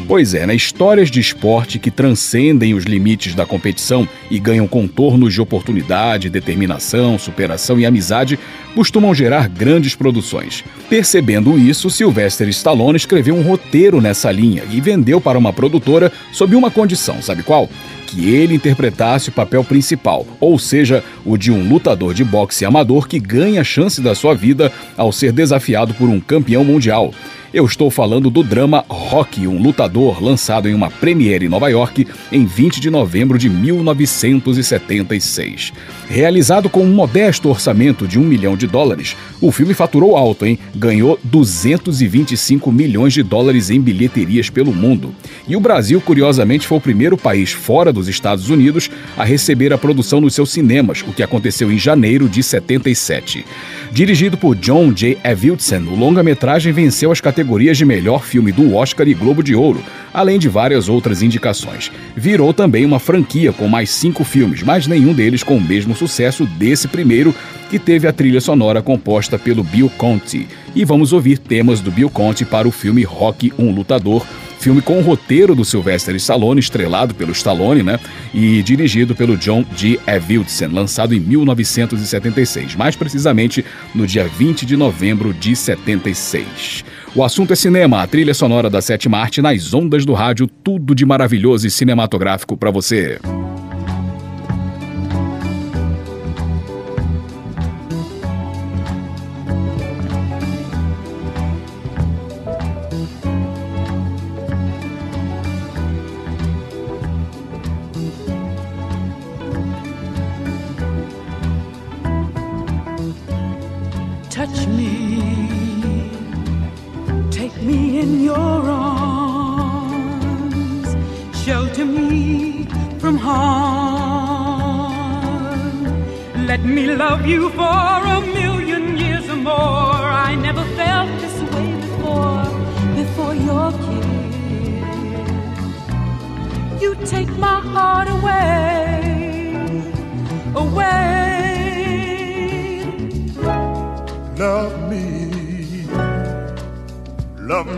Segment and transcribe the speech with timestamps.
[0.06, 0.54] Pois é, né?
[0.54, 7.18] Histórias de esporte que transcendem os limites da competição e ganham contornos de oportunidade, determinação,
[7.18, 8.38] superação e amizade
[8.74, 10.62] costumam gerar grandes produções.
[10.90, 16.54] Percebendo isso, Sylvester Stallone escreveu um roteiro nessa linha e vendeu para uma produtora sob
[16.54, 17.68] uma condição, sabe qual?
[18.06, 23.08] que ele interpretasse o papel principal, ou seja, o de um lutador de boxe amador
[23.08, 27.12] que ganha a chance da sua vida ao ser desafiado por um campeão mundial.
[27.54, 32.04] Eu estou falando do drama Rock, um lutador, lançado em uma premiere em Nova York
[32.32, 35.72] em 20 de novembro de 1976.
[36.08, 40.58] Realizado com um modesto orçamento de um milhão de dólares, o filme faturou alto, hein?
[40.74, 45.14] Ganhou 225 milhões de dólares em bilheterias pelo mundo.
[45.46, 49.78] E o Brasil, curiosamente, foi o primeiro país fora dos Estados Unidos a receber a
[49.78, 53.46] produção nos seus cinemas, o que aconteceu em janeiro de 77.
[53.92, 55.16] Dirigido por John J.
[55.22, 59.82] Avildsen, o longa-metragem venceu as categorias de melhor filme do Oscar e Globo de Ouro,
[60.12, 61.90] além de várias outras indicações.
[62.16, 66.46] Virou também uma franquia com mais cinco filmes, mas nenhum deles com o mesmo sucesso
[66.46, 67.34] desse primeiro,
[67.70, 70.48] que teve a trilha sonora composta pelo Bill Conti.
[70.74, 74.24] E vamos ouvir temas do Bill Conti para o filme Rock, um Lutador,
[74.64, 78.00] filme com o roteiro do Sylvester Stallone, estrelado pelo Stallone, né?
[78.32, 80.00] E dirigido pelo John G.
[80.06, 83.62] Avildsen, lançado em 1976, mais precisamente
[83.94, 86.82] no dia 20 de novembro de 76.
[87.14, 90.94] O assunto é cinema, a trilha sonora da sétima arte nas ondas do rádio, tudo
[90.94, 93.20] de maravilhoso e cinematográfico para você.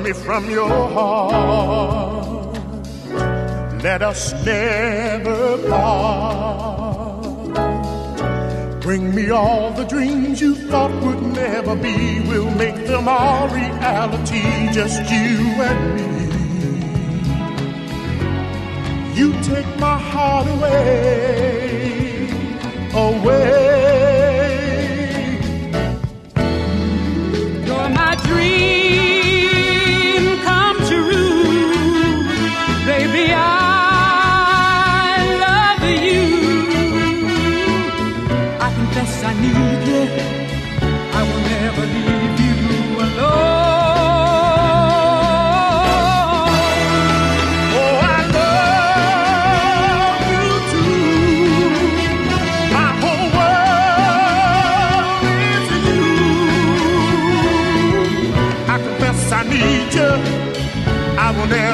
[0.03, 2.57] Me from your heart.
[3.83, 7.27] Let us never part.
[8.81, 12.21] Bring me all the dreams you thought would never be.
[12.29, 16.07] We'll make them all reality, just you and me.
[19.19, 22.29] You take my heart away,
[22.95, 24.06] away.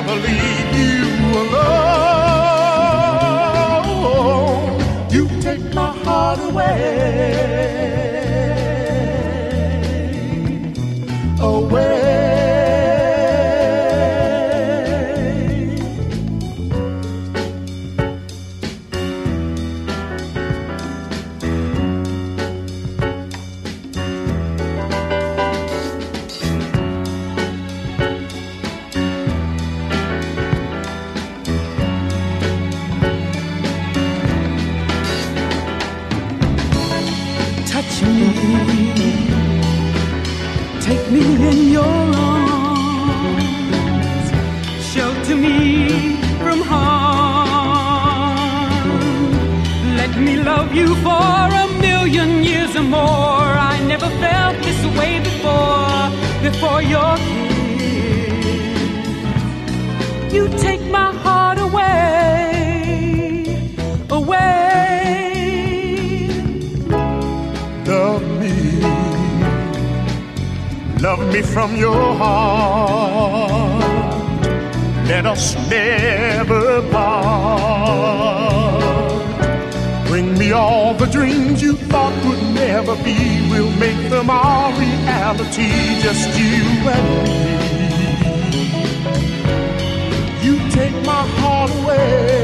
[0.06, 1.04] won't leave you
[1.42, 1.92] alone.
[5.10, 8.11] You take my heart away.
[71.32, 73.82] me from your heart.
[75.08, 78.42] Let us never part.
[80.08, 83.48] Bring me all the dreams you thought would never be.
[83.50, 87.52] We'll make them our reality, just you and me.
[90.46, 92.41] You take my heart away.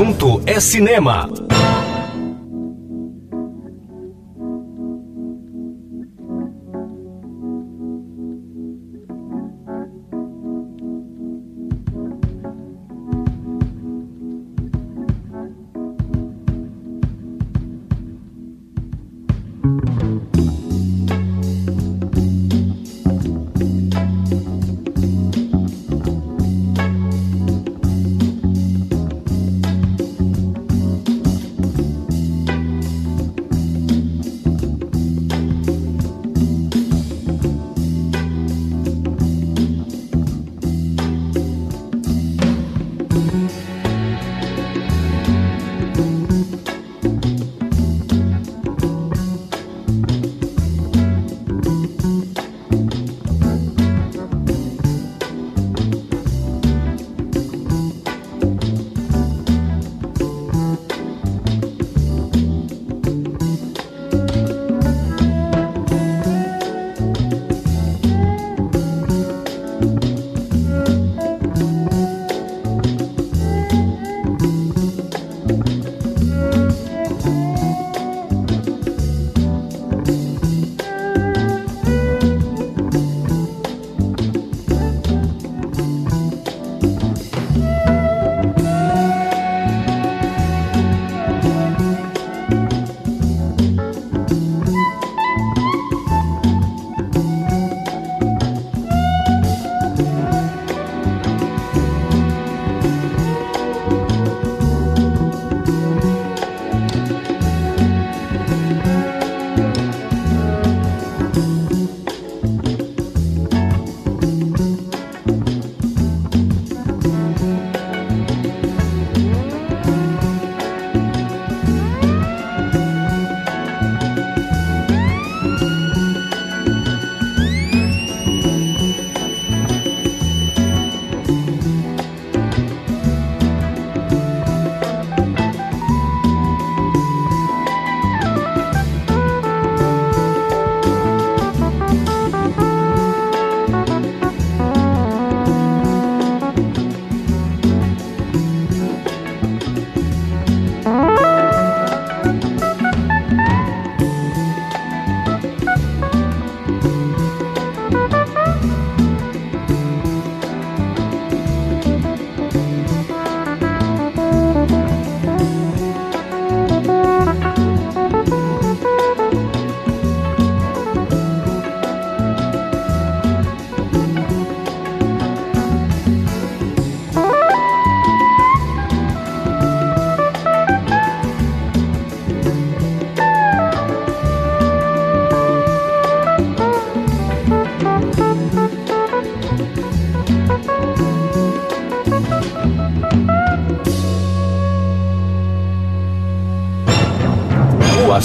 [0.00, 1.39] assunto é cinema.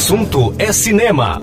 [0.06, 1.42] Assunto é cinema.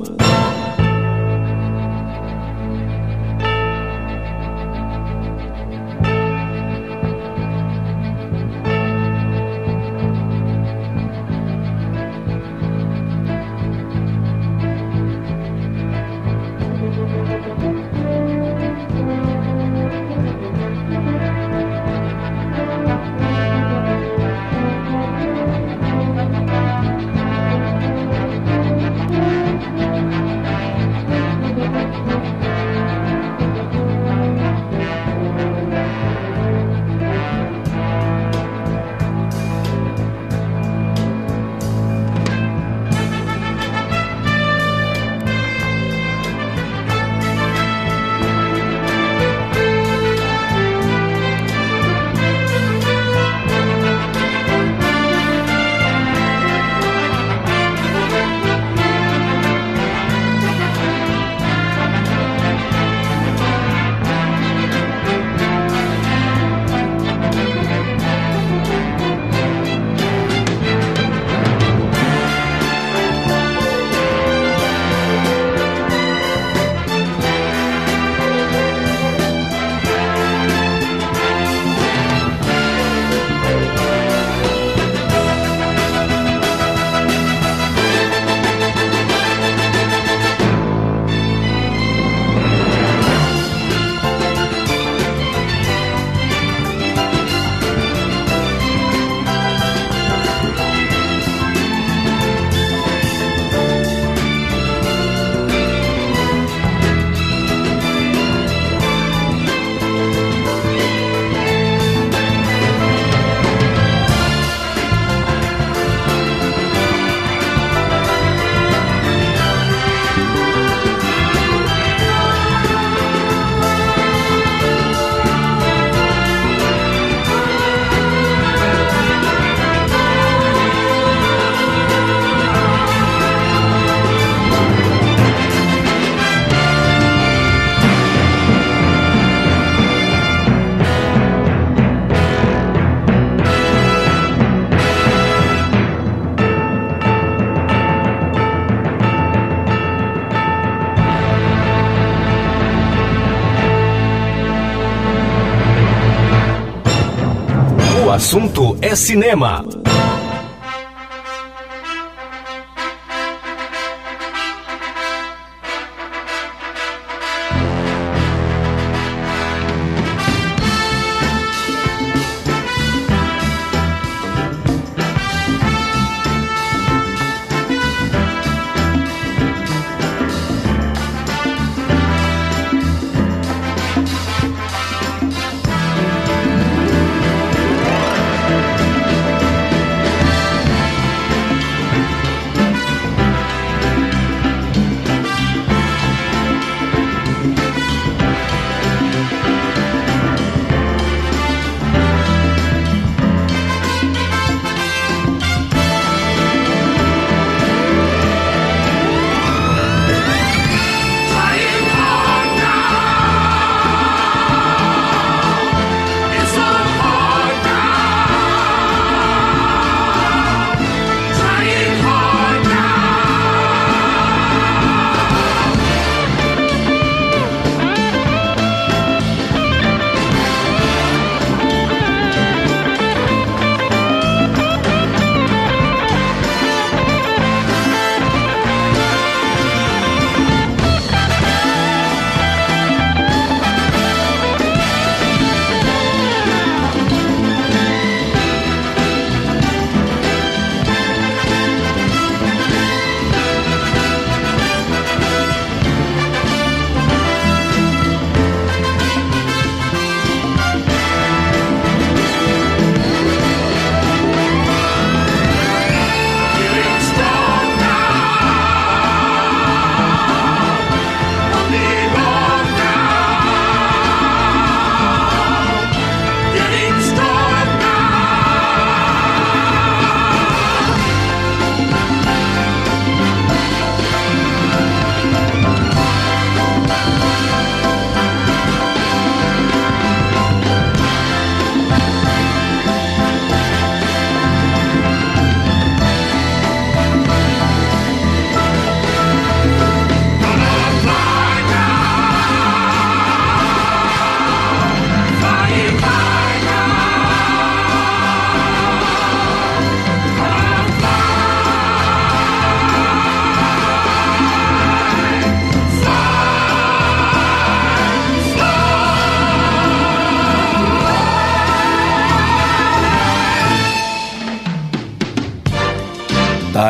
[158.22, 159.81] Assunto é cinema.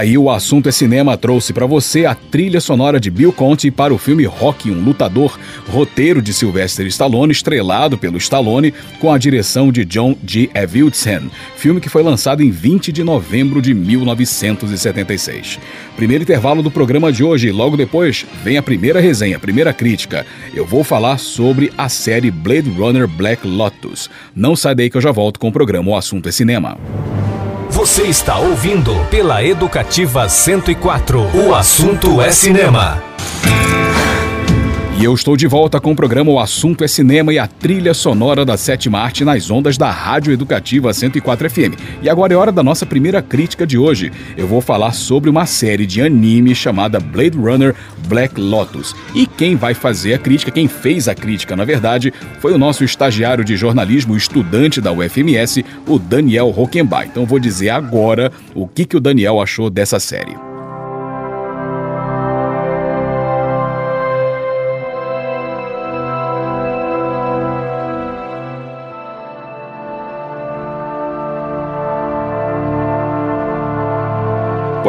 [0.02, 3.94] Aí o assunto é cinema trouxe para você a trilha sonora de Bill Conti para
[3.94, 9.70] o filme Rock, um lutador, roteiro de Sylvester Stallone, estrelado pelo Stallone, com a direção
[9.70, 10.50] de John G.
[10.56, 15.60] Avildsen, filme que foi lançado em 20 de novembro de 1976.
[15.94, 20.26] Primeiro intervalo do programa de hoje, logo depois vem a primeira resenha, a primeira crítica.
[20.52, 24.10] Eu vou falar sobre a série Blade Runner Black Lotus.
[24.34, 26.76] Não sai daí que eu já volto com o programa O Assunto é Cinema.
[27.82, 31.20] Você está ouvindo pela Educativa 104.
[31.36, 33.02] O assunto é cinema.
[35.02, 37.92] E eu estou de volta com o programa O Assunto é Cinema e a trilha
[37.92, 41.74] sonora da sétima arte nas ondas da Rádio Educativa 104 FM.
[42.00, 44.12] E agora é hora da nossa primeira crítica de hoje.
[44.36, 47.74] Eu vou falar sobre uma série de anime chamada Blade Runner
[48.06, 48.94] Black Lotus.
[49.12, 52.84] E quem vai fazer a crítica, quem fez a crítica, na verdade, foi o nosso
[52.84, 57.08] estagiário de jornalismo, estudante da UFMS, o Daniel Rockenbach.
[57.08, 60.51] Então vou dizer agora o que, que o Daniel achou dessa série.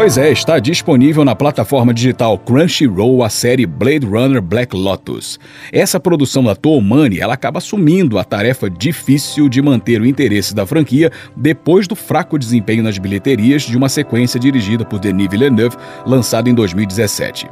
[0.04, 5.40] Pois é, está disponível na plataforma digital Crunchyroll a série Blade Runner Black Lotus.
[5.72, 10.66] Essa produção da Toomani, ela acaba assumindo a tarefa difícil de manter o interesse da
[10.66, 16.50] franquia depois do fraco desempenho nas bilheterias de uma sequência dirigida por Denis Villeneuve, lançada
[16.50, 17.48] em 2017.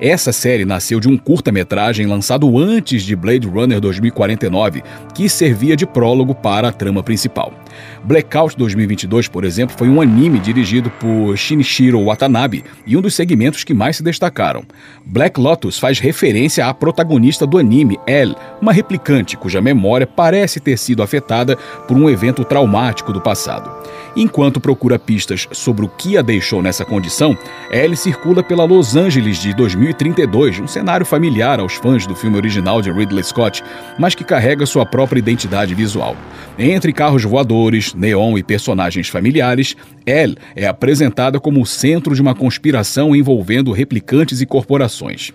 [0.00, 4.82] Essa série nasceu de um curta-metragem lançado antes de Blade Runner 2049,
[5.14, 7.52] que servia de prólogo para a trama principal.
[8.04, 13.64] Blackout 2022, por exemplo, foi um anime dirigido por Shinichiro Watanabe e um dos segmentos
[13.64, 14.64] que mais se destacaram.
[15.04, 20.78] Black Lotus faz referência à protagonista do anime, Elle, uma replicante cuja memória parece ter
[20.78, 21.56] sido afetada
[21.88, 23.70] por um evento traumático do passado.
[24.16, 27.36] Enquanto procura pistas sobre o que a deixou nessa condição,
[27.70, 32.80] Elle circula pela Los Angeles de 2032, um cenário familiar aos fãs do filme original
[32.80, 33.62] de Ridley Scott,
[33.98, 36.16] mas que carrega sua própria identidade visual.
[36.58, 39.74] Entre carros voadores, neon e personagens familiares,
[40.06, 45.32] Elle é apresentada como o centro de uma conspiração envolvendo replicantes e corporações.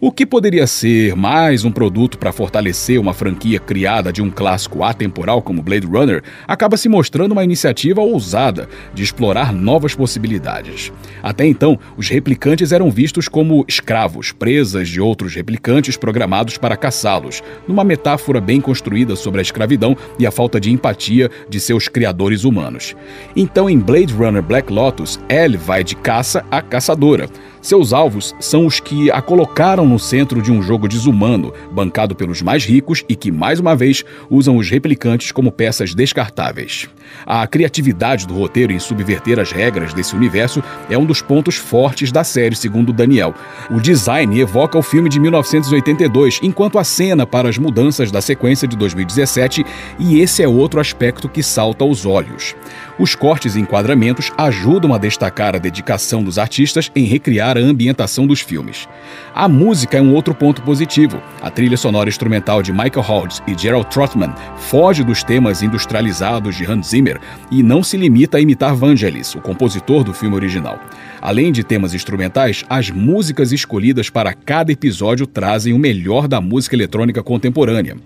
[0.00, 4.84] O que poderia ser mais um produto para fortalecer uma franquia criada de um clássico
[4.84, 10.92] atemporal como Blade Runner acaba se mostrando uma iniciativa ousada de explorar novas possibilidades.
[11.22, 17.42] Até então, os replicantes eram vistos como escravos, presas de outros replicantes programados para caçá-los,
[17.66, 22.44] numa metáfora bem construída sobre a escravidão e a falta de empatia de seus criadores
[22.44, 22.94] humanos.
[23.34, 27.28] Então, em Blade Runner Black Lotus, Elle vai de caça a caçadora.
[27.60, 32.42] Seus alvos são os que a colocaram no centro de um jogo desumano, bancado pelos
[32.42, 36.88] mais ricos e que, mais uma vez, usam os replicantes como peças descartáveis.
[37.26, 42.12] A criatividade do roteiro em subverter as regras desse universo é um dos pontos fortes
[42.12, 43.34] da série, segundo Daniel.
[43.70, 48.68] O design evoca o filme de 1982, enquanto a cena para as mudanças da sequência
[48.68, 49.64] de 2017,
[49.98, 52.54] e esse é outro aspecto que salta aos olhos.
[52.98, 58.26] Os cortes e enquadramentos ajudam a destacar a dedicação dos artistas em recriar a ambientação
[58.26, 58.88] dos filmes.
[59.34, 61.22] A música é um outro ponto positivo.
[61.40, 66.64] A trilha sonora instrumental de Michael Hodges e Gerald Trotman foge dos temas industrializados de
[66.64, 70.78] Hans Zimmer e não se limita a imitar Vangelis, o compositor do filme original.
[71.20, 76.76] Além de temas instrumentais, as músicas escolhidas para cada episódio trazem o melhor da música
[76.76, 77.96] eletrônica contemporânea.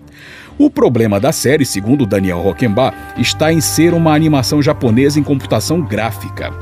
[0.57, 5.81] O problema da série, segundo Daniel Rockenbach, está em ser uma animação japonesa em computação
[5.81, 6.53] gráfica.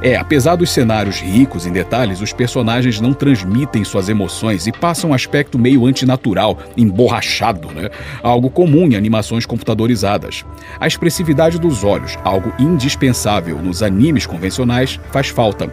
[0.00, 5.10] É, apesar dos cenários ricos em detalhes, os personagens não transmitem suas emoções e passam
[5.10, 7.90] um aspecto meio antinatural, emborrachado, né?
[8.22, 10.44] Algo comum em animações computadorizadas.
[10.78, 15.70] A expressividade dos olhos, algo indispensável nos animes convencionais, faz falta.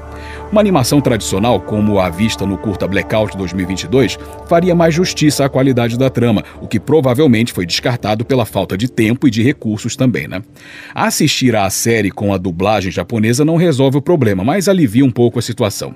[0.51, 5.97] Uma animação tradicional, como a vista no curta Blackout 2022, faria mais justiça à qualidade
[5.97, 10.27] da trama, o que provavelmente foi descartado pela falta de tempo e de recursos também,
[10.27, 10.41] né?
[10.95, 15.37] Assistir à série com a dublagem japonesa não resolve o problema, mas alivia um pouco
[15.39, 15.93] a situação.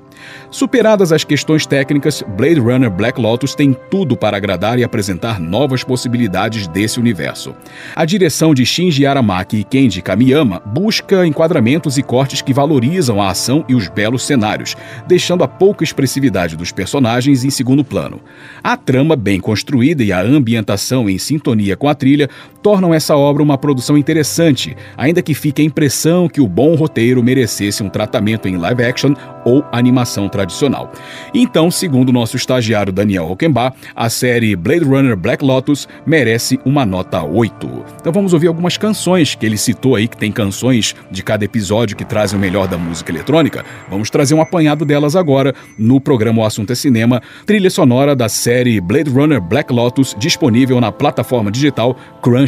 [0.49, 5.83] Superadas as questões técnicas, Blade Runner Black Lotus tem tudo para agradar e apresentar novas
[5.83, 7.55] possibilidades desse universo.
[7.95, 13.29] A direção de Shinji Aramaki e Kenji Kamiyama busca enquadramentos e cortes que valorizam a
[13.29, 14.75] ação e os belos cenários,
[15.07, 18.21] deixando a pouca expressividade dos personagens em segundo plano.
[18.63, 22.29] A trama bem construída e a ambientação em sintonia com a trilha
[22.61, 27.23] tornam essa obra uma produção interessante, ainda que fique a impressão que o bom roteiro
[27.23, 30.91] merecesse um tratamento em live action ou animação tradicional.
[31.33, 37.23] Então, segundo nosso estagiário Daniel Rockenbach, a série Blade Runner Black Lotus merece uma nota
[37.23, 37.85] 8.
[37.99, 41.97] Então vamos ouvir algumas canções que ele citou aí, que tem canções de cada episódio
[41.97, 43.65] que trazem o melhor da música eletrônica.
[43.89, 48.29] Vamos trazer um apanhado delas agora no programa O Assunto é Cinema, trilha sonora da
[48.29, 51.97] série Blade Runner Black Lotus, disponível na plataforma digital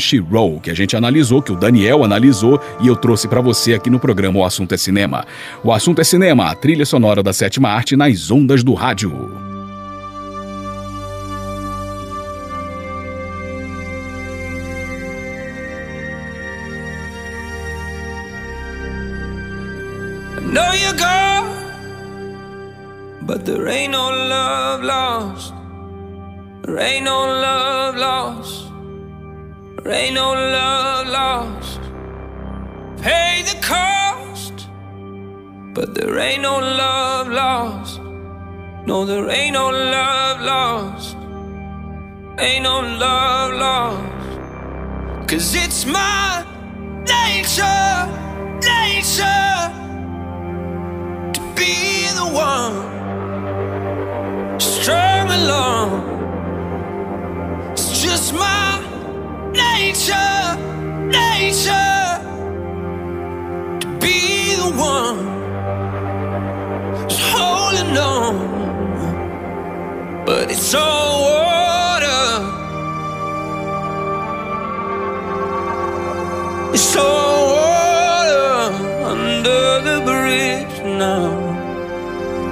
[0.03, 3.89] Crunchyroll, que a gente analisou, que o Daniel analisou e eu trouxe para você aqui
[3.89, 5.25] no programa O Assunto é Cinema.
[5.63, 9.41] O Assunto é Cinema, a trilha sonora da sétima arte nas ondas do rádio.
[20.53, 20.71] know
[23.23, 25.53] but there ain't no love lost.
[26.63, 28.62] There ain't no love lost.
[29.83, 31.81] There ain't no love lost.
[33.01, 34.69] Pay the cost,
[35.73, 37.99] but there ain't no love lost.
[38.85, 41.17] No, there ain't no love lost.
[42.39, 44.39] Ain't no love lost.
[45.29, 46.45] Cause it's my
[47.05, 48.07] nature,
[48.63, 49.69] nature
[51.33, 52.75] to be the one
[54.61, 56.01] strong alone.
[57.73, 58.92] It's just my
[59.53, 60.57] nature,
[61.07, 62.19] nature
[63.81, 65.19] to be the one
[67.09, 68.35] holding on.
[70.25, 72.25] But it's all water.
[76.73, 78.51] It's all water
[79.11, 81.31] under the bridge now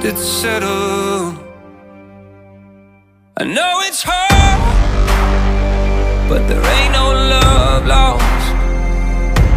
[0.02, 1.38] did settle.
[3.38, 4.41] I know it's hard,
[6.32, 8.46] but there ain't no love lost.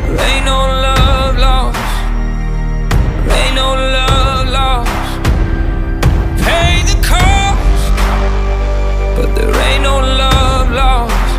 [0.08, 1.78] There ain't no love lost.
[3.26, 5.10] There ain't no love lost.
[6.42, 7.94] Pay the cost,
[9.16, 11.32] but there ain't no love lost.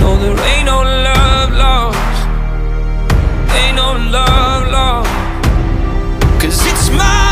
[0.00, 0.78] No, there ain't no
[1.08, 2.18] love lost.
[3.58, 5.10] Ain't no love lost.
[6.40, 7.26] Cause it's mine.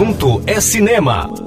[0.00, 1.39] Assunto é cinema.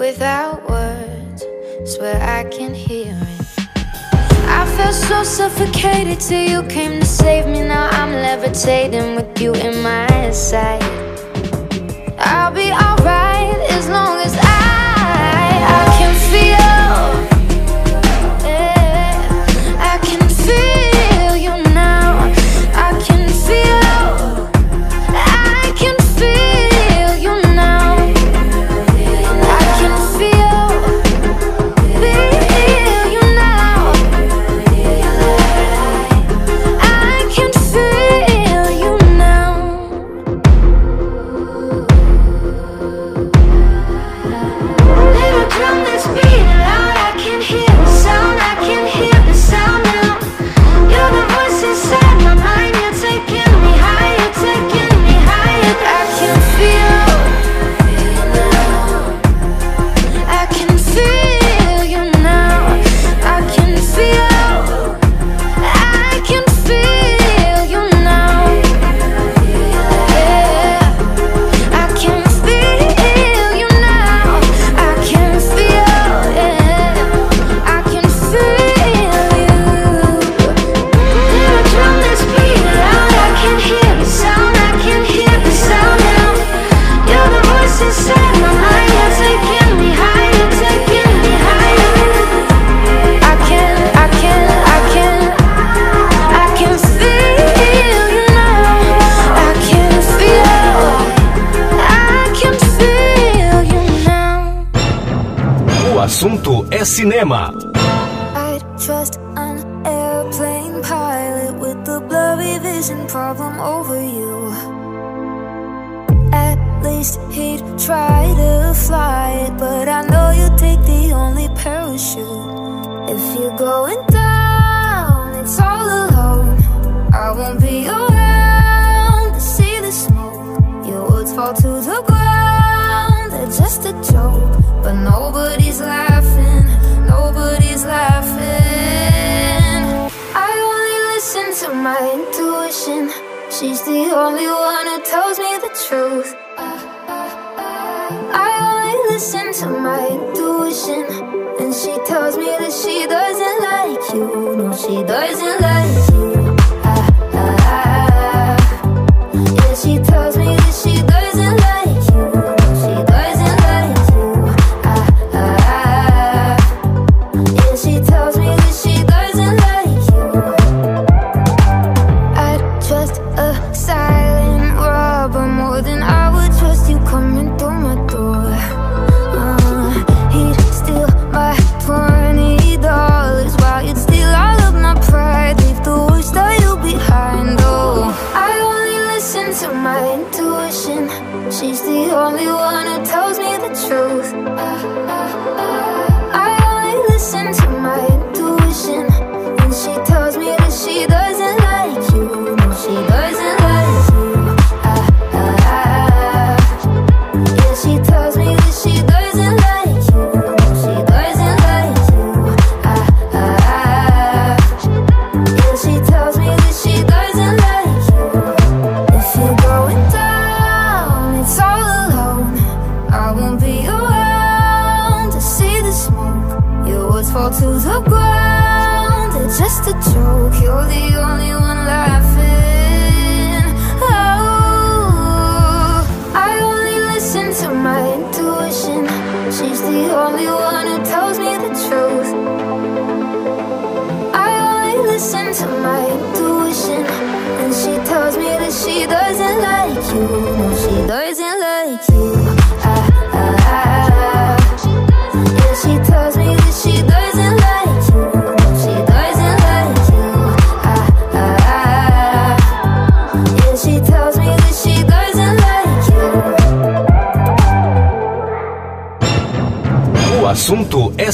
[0.00, 1.44] without words.
[1.84, 3.68] Swear I can hear it.
[4.48, 7.60] I felt so suffocated till you came to save me.
[7.60, 10.99] Now I'm levitating with you in my sight.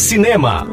[0.07, 0.66] Cinema.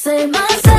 [0.00, 0.69] say my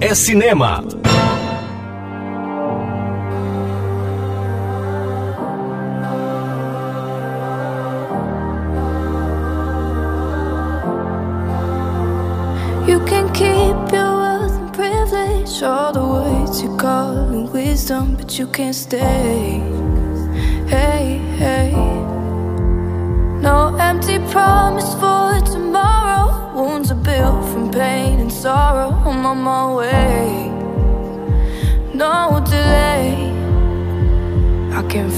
[0.00, 0.82] é cinema.
[12.88, 18.38] You can keep your wealth and privilege, all the words you call and wisdom, but
[18.38, 19.69] you can't stay.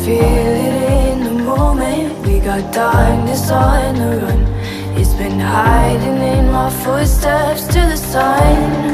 [0.04, 2.26] feel it in the moment.
[2.26, 4.42] We got darkness on the run.
[4.98, 8.91] It's been hiding in my footsteps to the sun.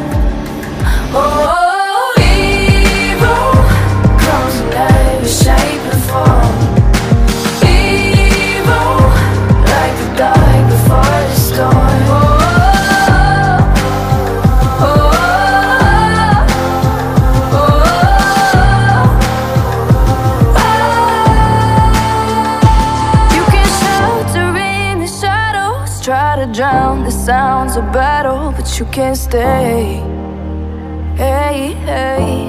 [29.09, 30.03] can stay.
[31.17, 32.45] Hey, hey.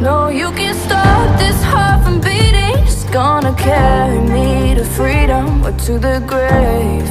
[0.00, 2.76] No, you can't stop this heart from beating.
[2.88, 7.10] It's gonna carry me to freedom or to the grave.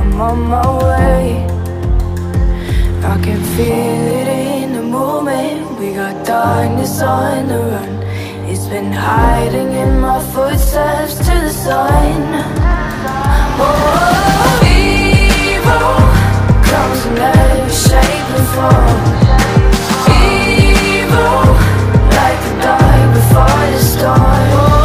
[0.00, 1.46] I'm on my way.
[3.12, 4.28] I can feel it
[4.62, 5.78] in the moment.
[5.78, 7.92] We got darkness on the run.
[8.50, 12.57] It's been hiding in my footsteps to the sun.
[23.14, 24.77] before the storm.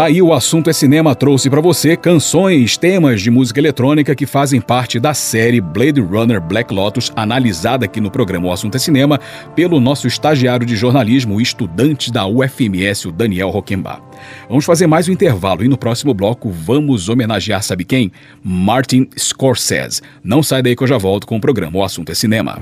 [0.00, 4.24] Tá aí o assunto é cinema trouxe para você canções, temas de música eletrônica que
[4.24, 8.78] fazem parte da série Blade Runner Black Lotus, analisada aqui no programa O Assunto é
[8.78, 9.20] Cinema
[9.54, 14.00] pelo nosso estagiário de jornalismo, estudante da UFMS, o Daniel Roquembar.
[14.48, 18.10] Vamos fazer mais um intervalo e no próximo bloco vamos homenagear sabe quem?
[18.42, 20.00] Martin Scorsese.
[20.24, 22.58] Não sai daí que eu já volto com o programa O Assunto é Cinema.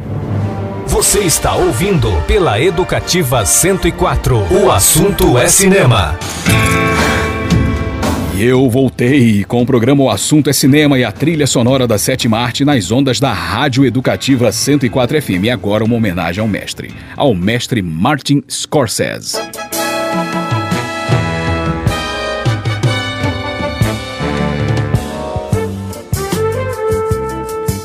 [0.89, 4.64] Você está ouvindo pela Educativa 104.
[4.64, 6.18] O assunto é cinema.
[8.41, 12.39] Eu voltei com o programa O Assunto é Cinema e a trilha sonora da sétima
[12.39, 15.43] arte nas ondas da Rádio Educativa 104 FM.
[15.43, 19.39] E agora uma homenagem ao mestre, ao mestre Martin Scorsese.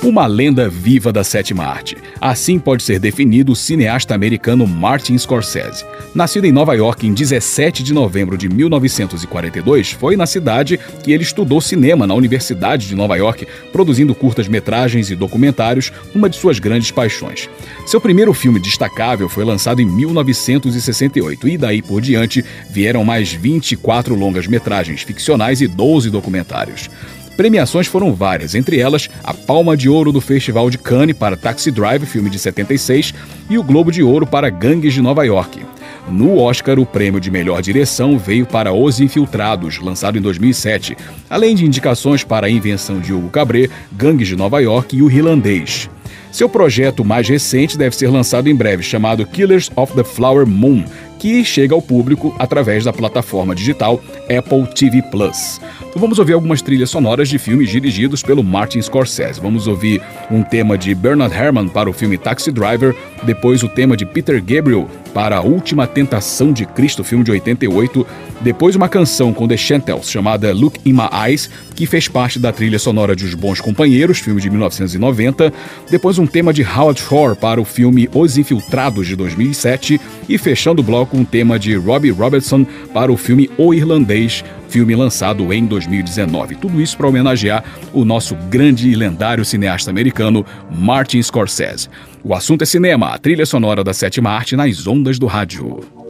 [0.03, 1.95] Uma lenda viva da sétima arte.
[2.19, 5.85] Assim pode ser definido o cineasta americano Martin Scorsese.
[6.13, 11.23] Nascido em Nova York em 17 de novembro de 1942, foi na cidade que ele
[11.23, 16.91] estudou cinema na Universidade de Nova York, produzindo curtas-metragens e documentários, uma de suas grandes
[16.91, 17.49] paixões.
[17.85, 24.15] Seu primeiro filme destacável foi lançado em 1968 e daí por diante vieram mais 24
[24.15, 26.89] longas-metragens ficcionais e 12 documentários.
[27.35, 31.71] Premiações foram várias, entre elas a Palma de Ouro do Festival de Cannes para Taxi
[31.71, 33.13] Drive, filme de 76,
[33.49, 35.61] e o Globo de Ouro para Gangues de Nova York.
[36.09, 40.95] No Oscar, o prêmio de melhor direção veio para Os Infiltrados, lançado em 2007,
[41.29, 45.09] além de indicações para A Invenção de Hugo Cabret, Gangues de Nova York e O
[45.09, 45.89] Irlandês.
[46.31, 50.83] Seu projeto mais recente deve ser lançado em breve, chamado Killers of the Flower Moon,
[51.23, 55.61] que chega ao público através da plataforma digital Apple TV Plus.
[55.87, 59.39] Então vamos ouvir algumas trilhas sonoras de filmes dirigidos pelo Martin Scorsese.
[59.39, 62.93] Vamos ouvir um tema de Bernard Herrmann para o filme Taxi Driver,
[63.23, 68.05] depois o tema de Peter Gabriel para A Última Tentação de Cristo, filme de 88,
[68.41, 72.51] depois uma canção com The Chantels chamada Look in My Eyes, que fez parte da
[72.51, 75.53] trilha sonora de Os Bons Companheiros, filme de 1990,
[75.89, 80.81] depois um tema de Howard Shore para o filme Os Infiltrados de 2007 e fechando
[80.81, 85.65] o bloco um tema de Robbie Robertson para o filme O Irlandês, filme lançado em
[85.65, 86.55] 2019.
[86.55, 91.89] Tudo isso para homenagear o nosso grande e lendário cineasta americano Martin Scorsese.
[92.23, 96.02] O assunto é cinema, a trilha sonora da sétima arte nas ondas do rádio.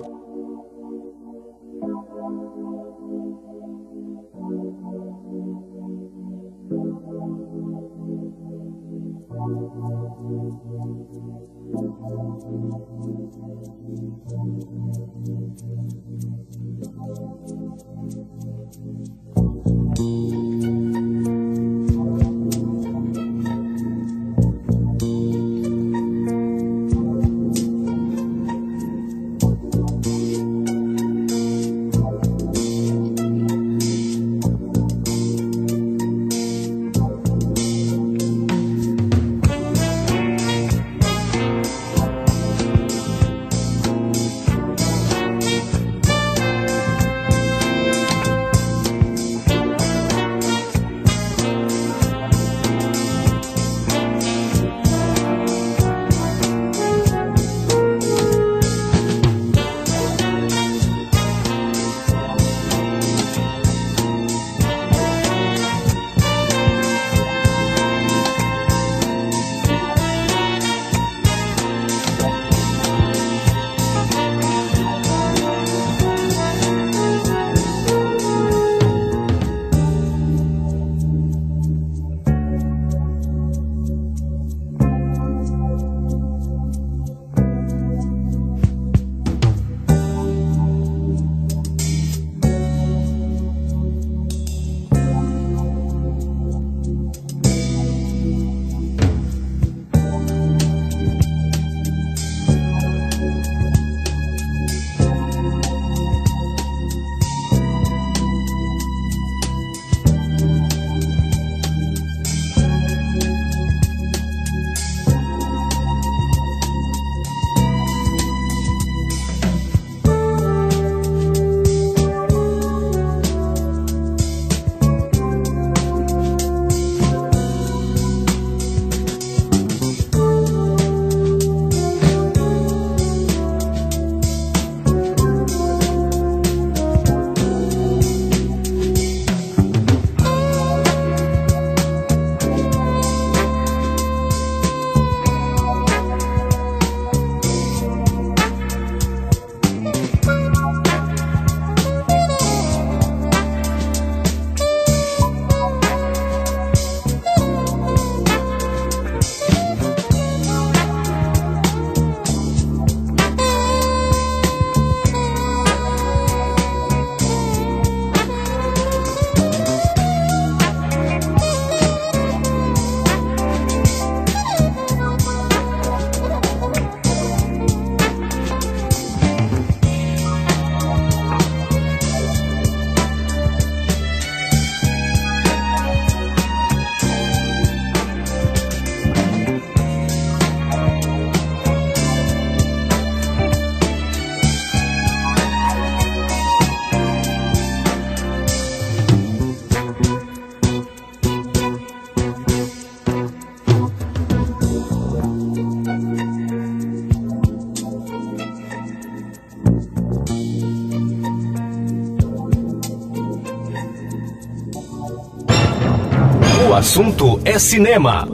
[216.83, 218.27] Assunto é cinema.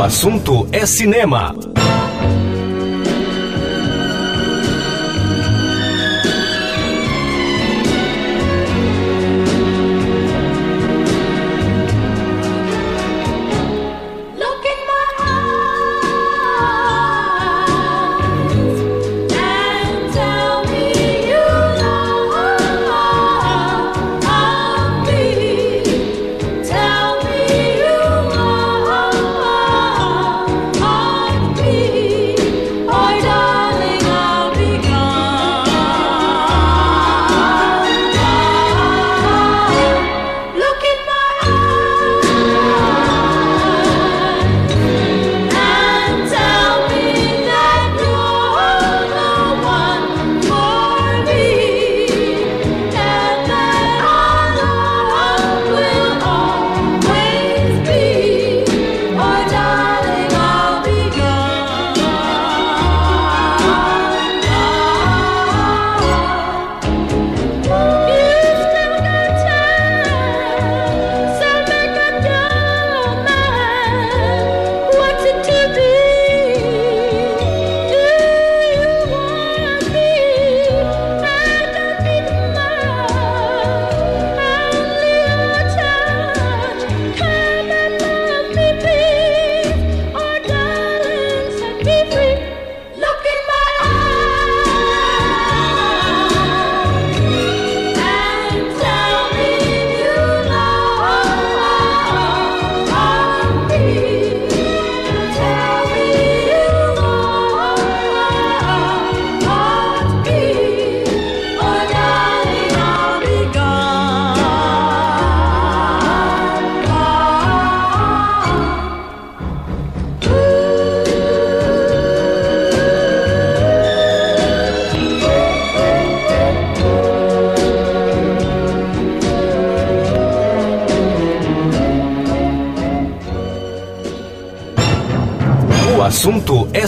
[0.00, 1.54] Assunto é cinema.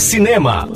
[0.01, 0.70] Cinema.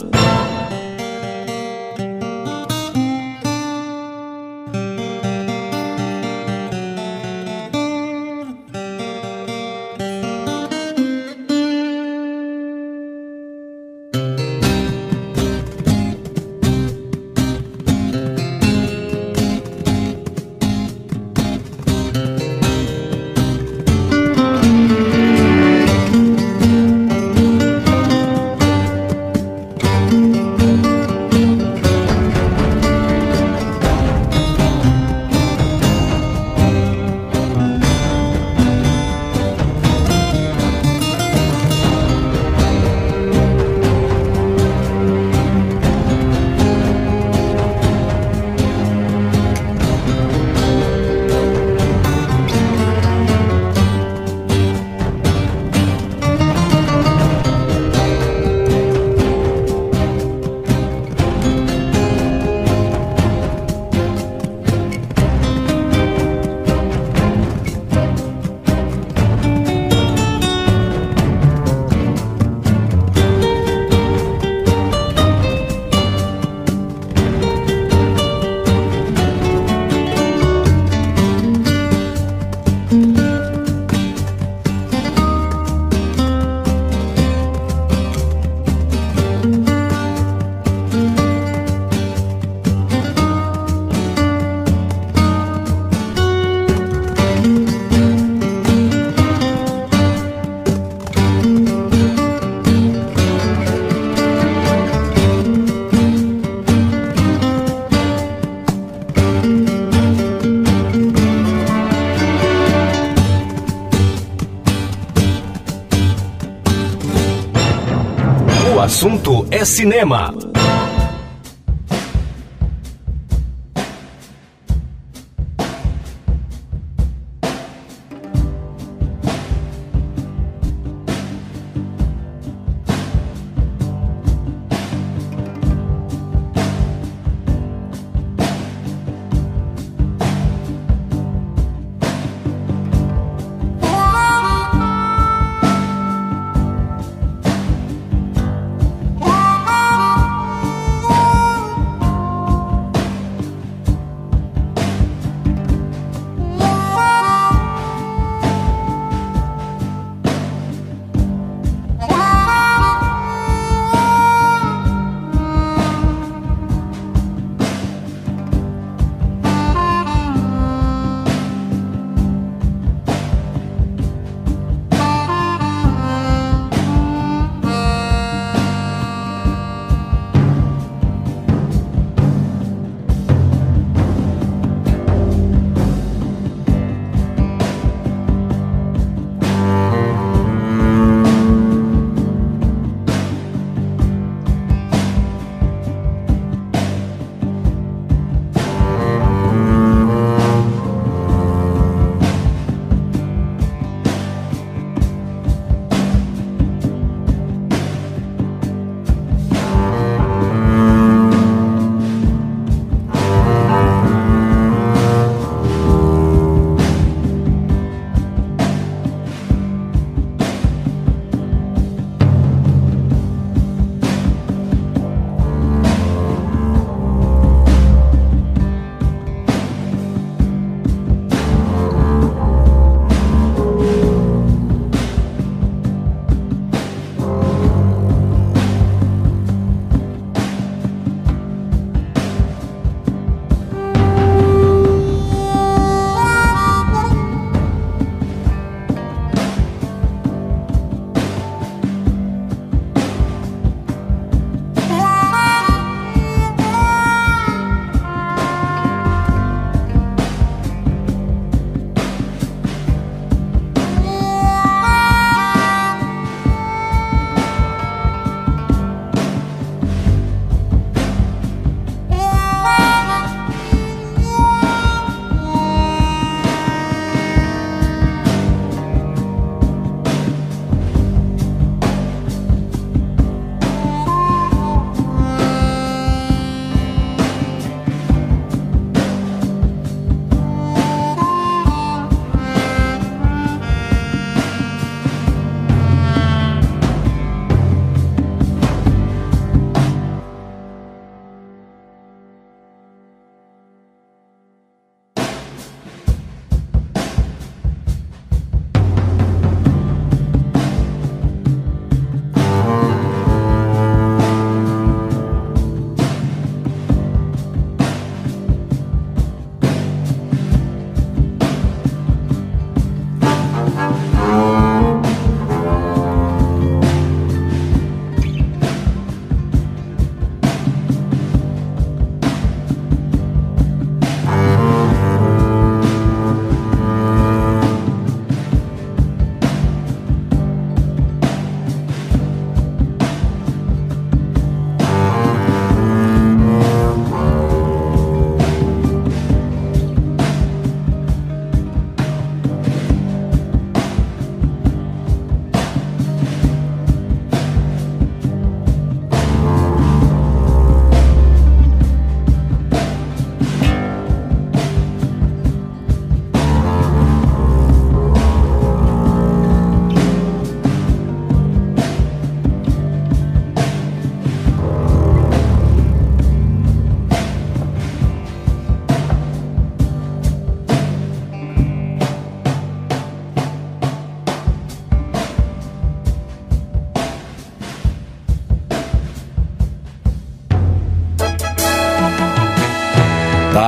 [118.94, 120.43] Assunto é cinema.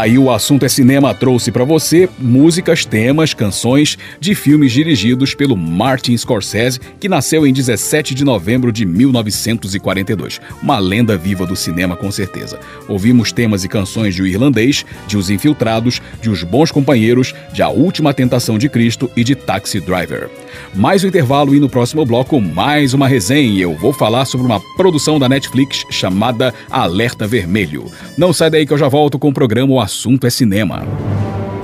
[0.06, 5.56] Aí o assunto é cinema trouxe para você músicas, temas, canções de filmes dirigidos pelo
[5.56, 10.40] Martin Scorsese, que nasceu em 17 de novembro de 1942.
[10.62, 12.60] Uma lenda viva do cinema com certeza.
[12.88, 17.60] Ouvimos temas e canções de O Irlandês, de Os Infiltrados, de Os Bons Companheiros, de
[17.60, 20.30] A Última Tentação de Cristo e de Taxi Driver.
[20.72, 23.62] Mais um intervalo e no próximo bloco mais uma resenha.
[23.62, 27.90] Eu vou falar sobre uma produção da Netflix chamada Alerta Vermelho.
[28.16, 30.86] Não sai daí que eu já volto com o programa O Assunto é Cinema.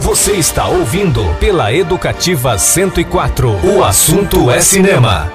[0.00, 3.50] Você está ouvindo pela Educativa 104.
[3.62, 5.30] O assunto é cinema.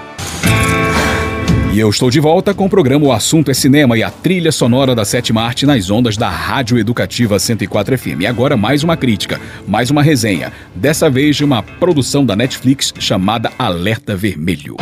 [1.72, 4.52] E eu estou de volta com o programa O Assunto é Cinema e a trilha
[4.52, 8.22] sonora da sétima arte nas ondas da Rádio Educativa 104 FM.
[8.22, 12.92] E agora mais uma crítica, mais uma resenha, dessa vez de uma produção da Netflix
[12.98, 14.76] chamada Alerta Vermelho.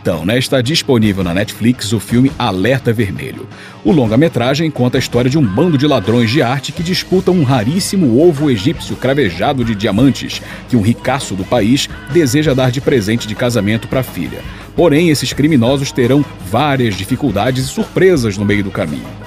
[0.00, 3.48] Então, né, está disponível na Netflix o filme Alerta Vermelho.
[3.84, 7.42] O longa-metragem conta a história de um bando de ladrões de arte que disputam um
[7.42, 13.28] raríssimo ovo egípcio cravejado de diamantes que um ricaço do país deseja dar de presente
[13.28, 14.40] de casamento para a filha.
[14.76, 19.23] Porém, esses criminosos terão várias dificuldades e surpresas no meio do caminho.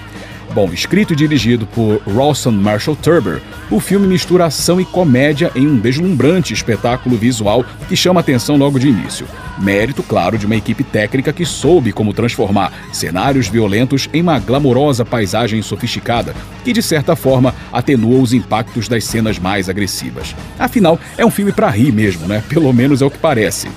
[0.58, 3.40] Bom, escrito e dirigido por Rawson Marshall Turber,
[3.70, 8.80] o filme mistura ação e comédia em um deslumbrante espetáculo visual que chama atenção logo
[8.80, 9.28] de início.
[9.60, 15.06] Mérito, claro, de uma equipe técnica que soube como transformar cenários violentos em uma glamourosa
[15.06, 16.34] paisagem sofisticada,
[16.64, 20.36] que de certa forma atenua os impactos das cenas mais agressivas.
[20.58, 22.44] Afinal, é um filme para rir mesmo, né?
[22.50, 23.68] Pelo menos é o que parece.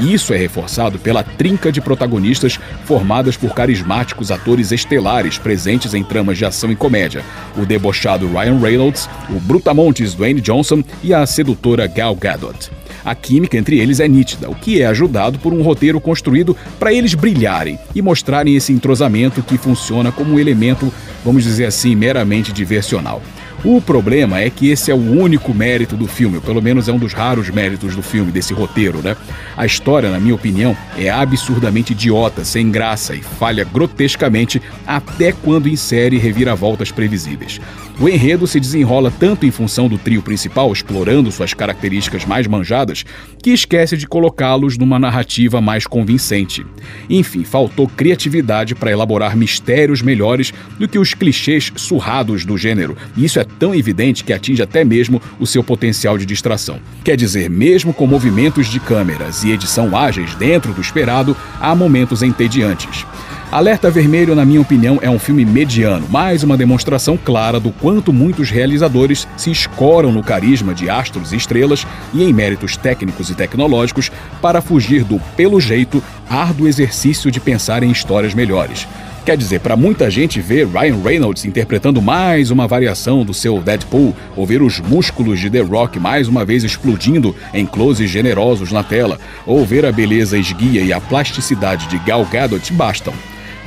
[0.00, 6.04] E isso é reforçado pela trinca de protagonistas formadas por carismáticos atores estelares presentes em
[6.04, 7.24] tramas de ação e comédia:
[7.56, 12.70] o debochado Ryan Reynolds, o brutamontes Dwayne Johnson e a sedutora Gal Gadot.
[13.04, 16.92] A química entre eles é nítida, o que é ajudado por um roteiro construído para
[16.92, 20.92] eles brilharem e mostrarem esse entrosamento que funciona como um elemento,
[21.24, 23.22] vamos dizer assim, meramente diversional.
[23.64, 26.92] O problema é que esse é o único mérito do filme, ou pelo menos é
[26.92, 29.16] um dos raros méritos do filme, desse roteiro, né?
[29.56, 35.68] A história, na minha opinião, é absurdamente idiota, sem graça e falha grotescamente até quando
[35.68, 37.60] insere reviravoltas previsíveis.
[38.00, 43.04] O enredo se desenrola tanto em função do trio principal, explorando suas características mais manjadas,
[43.42, 46.64] que esquece de colocá-los numa narrativa mais convincente.
[47.10, 53.24] Enfim, faltou criatividade para elaborar mistérios melhores do que os clichês surrados do gênero, e
[53.24, 56.78] isso é tão evidente que atinge até mesmo o seu potencial de distração.
[57.02, 62.22] Quer dizer, mesmo com movimentos de câmeras e edição ágeis dentro do esperado, há momentos
[62.22, 63.04] entediantes.
[63.50, 68.12] Alerta Vermelho, na minha opinião, é um filme mediano, mais uma demonstração clara do quanto
[68.12, 73.34] muitos realizadores se escoram no carisma de astros e estrelas e em méritos técnicos e
[73.34, 78.86] tecnológicos para fugir do, pelo jeito, árduo exercício de pensar em histórias melhores.
[79.24, 84.14] Quer dizer, para muita gente ver Ryan Reynolds interpretando mais uma variação do seu Deadpool,
[84.36, 88.82] ou ver os músculos de The Rock mais uma vez explodindo em closes generosos na
[88.82, 93.14] tela, ou ver a beleza esguia e a plasticidade de Gal Gadot bastam.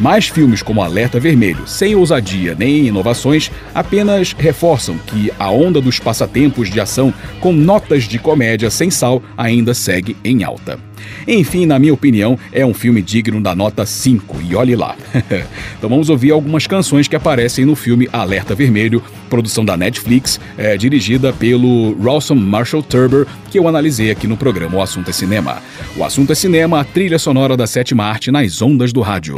[0.02, 6.00] Mais filmes como Alerta Vermelho, sem ousadia nem inovações, apenas reforçam que a onda dos
[6.00, 10.80] passatempos de ação com notas de comédia sem sal ainda segue em alta.
[11.28, 14.96] Enfim, na minha opinião, é um filme digno da nota 5, e olhe lá.
[15.78, 20.76] então vamos ouvir algumas canções que aparecem no filme Alerta Vermelho, produção da Netflix, é,
[20.78, 25.62] dirigida pelo Rawson Marshall Turber, que eu analisei aqui no programa O Assunto é Cinema.
[25.96, 29.36] O Assunto é Cinema, a trilha sonora da sétima arte nas ondas do rádio.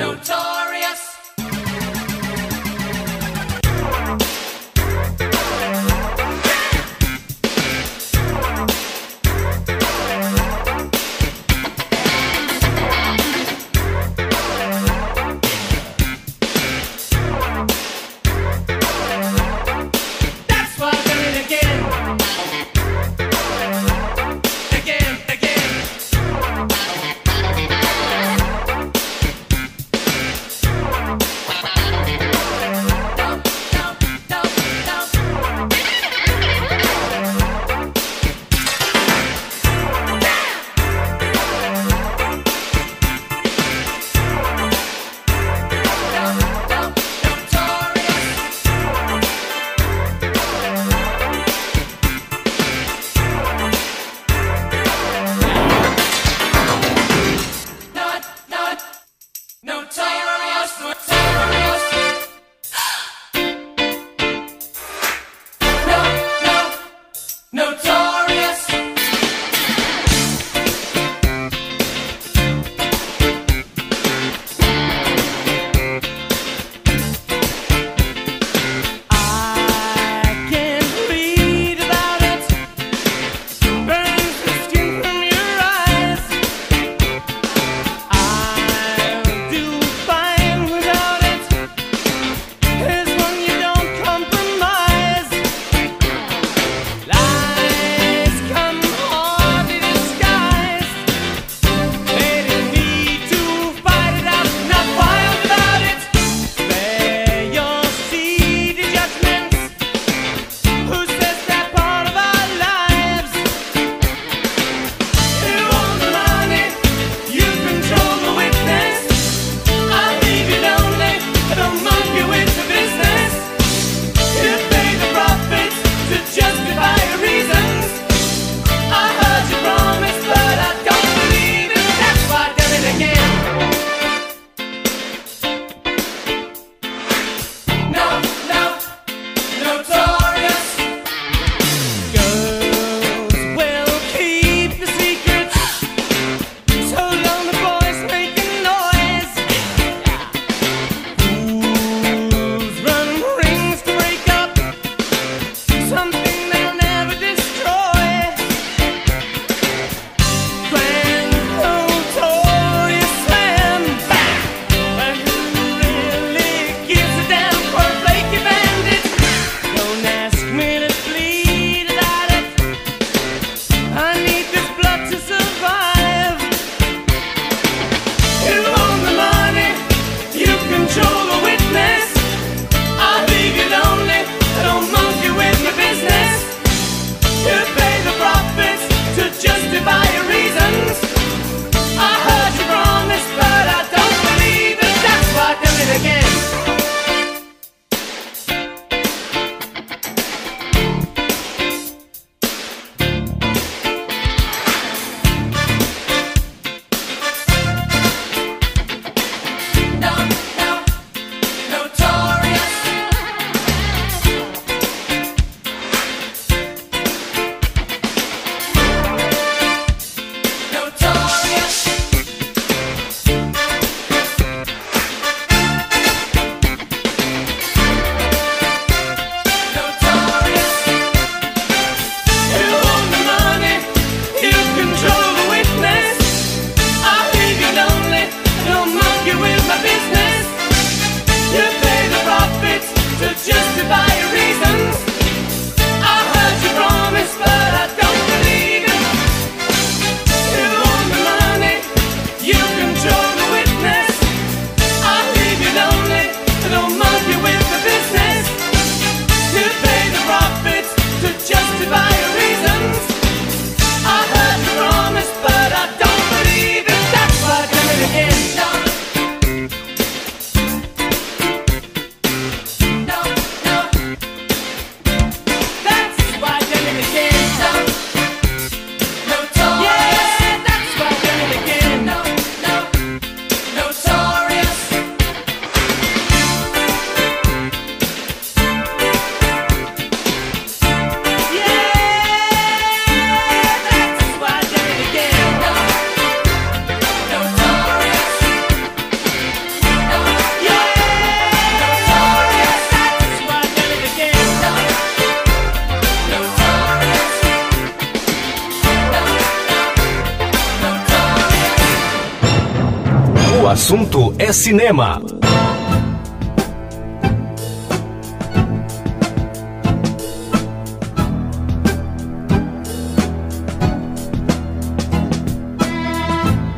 [314.53, 315.19] Cinema.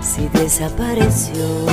[0.02, 1.65] Se desapareceu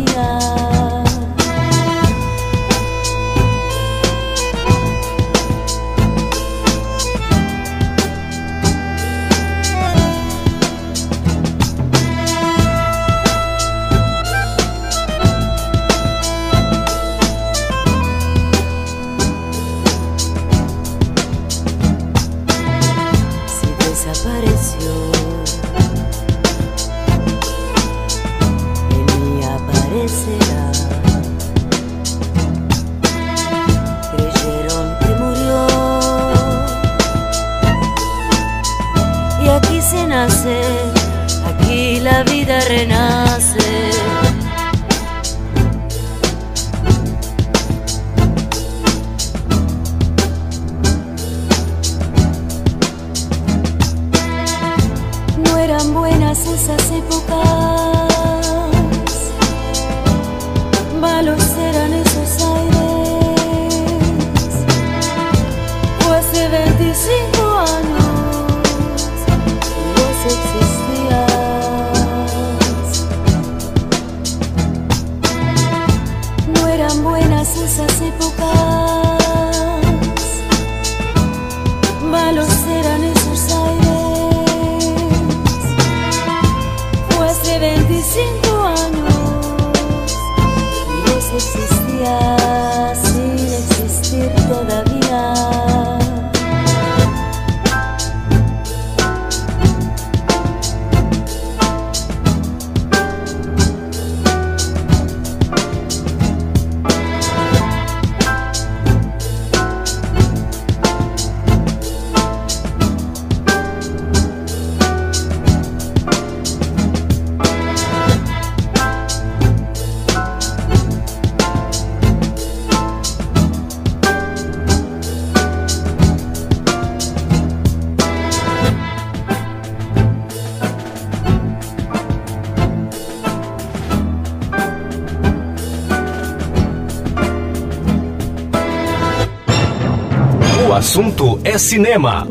[141.47, 142.27] é cinema.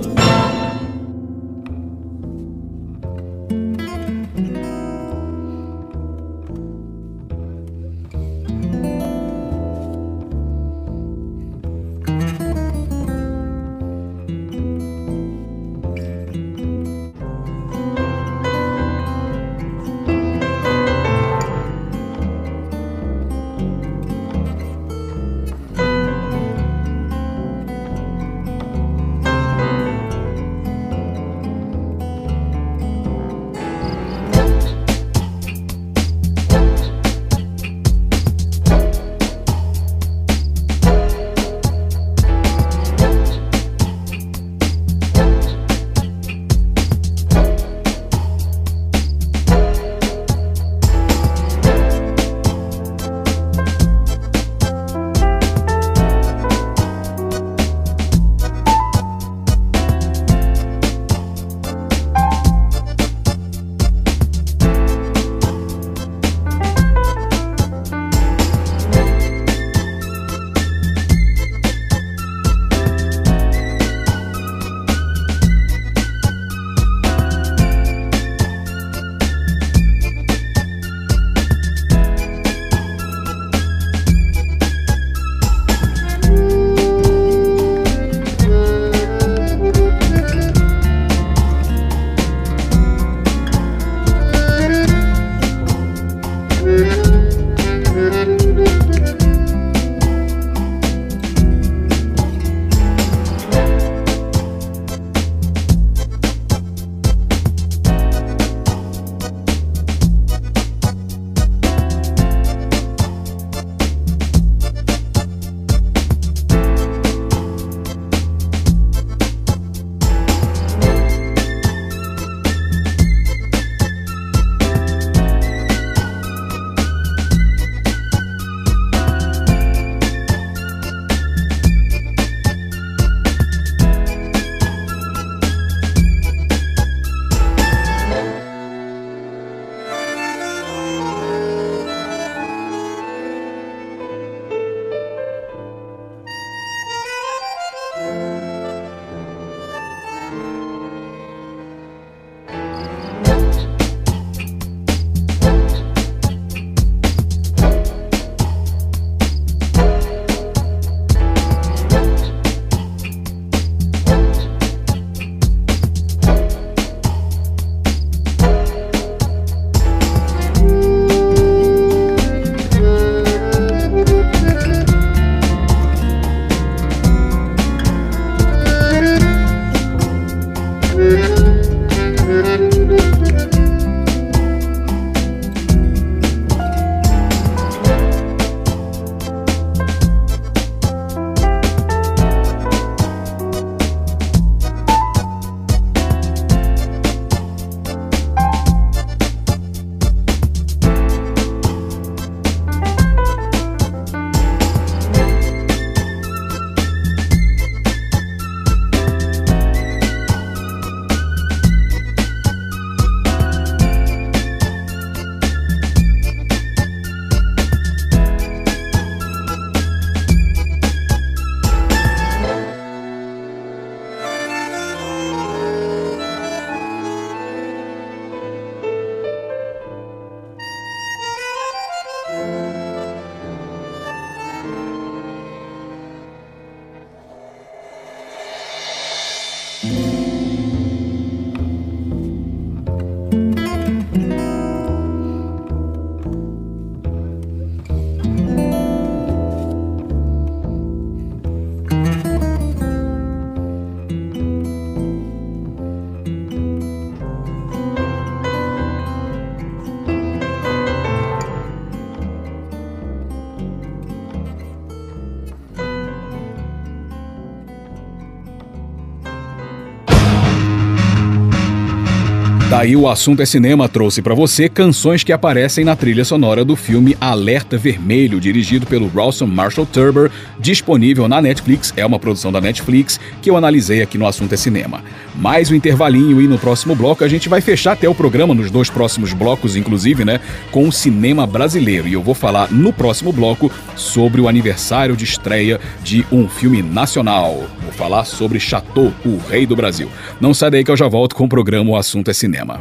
[272.86, 276.76] Daí o assunto é cinema trouxe para você canções que aparecem na trilha sonora do
[276.76, 280.30] filme Alerta Vermelho, dirigido pelo Rawson Marshall Turber,
[280.60, 284.58] disponível na Netflix, é uma produção da Netflix que eu analisei aqui no assunto é
[284.58, 285.04] cinema.
[285.38, 288.72] Mais um intervalinho e no próximo bloco a gente vai fechar até o programa nos
[288.72, 290.40] dois próximos blocos, inclusive, né,
[290.72, 292.08] com o cinema brasileiro.
[292.08, 296.82] E eu vou falar no próximo bloco sobre o aniversário de estreia de um filme
[296.82, 297.66] nacional.
[297.82, 300.10] Vou falar sobre Chateau, o Rei do Brasil.
[300.40, 302.80] Não sai daí que eu já volto com o programa O Assunto é Cinema.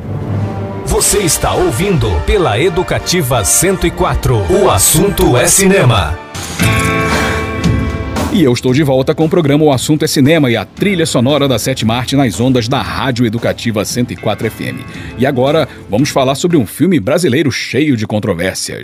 [0.86, 4.62] Você está ouvindo pela Educativa 104.
[4.62, 6.16] O assunto é cinema.
[8.35, 11.06] E eu estou de volta com o programa O Assunto é Cinema e a trilha
[11.06, 14.82] sonora da sétima arte nas ondas da Rádio Educativa 104 FM.
[15.16, 18.82] E agora vamos falar sobre um filme brasileiro cheio de controvérsias.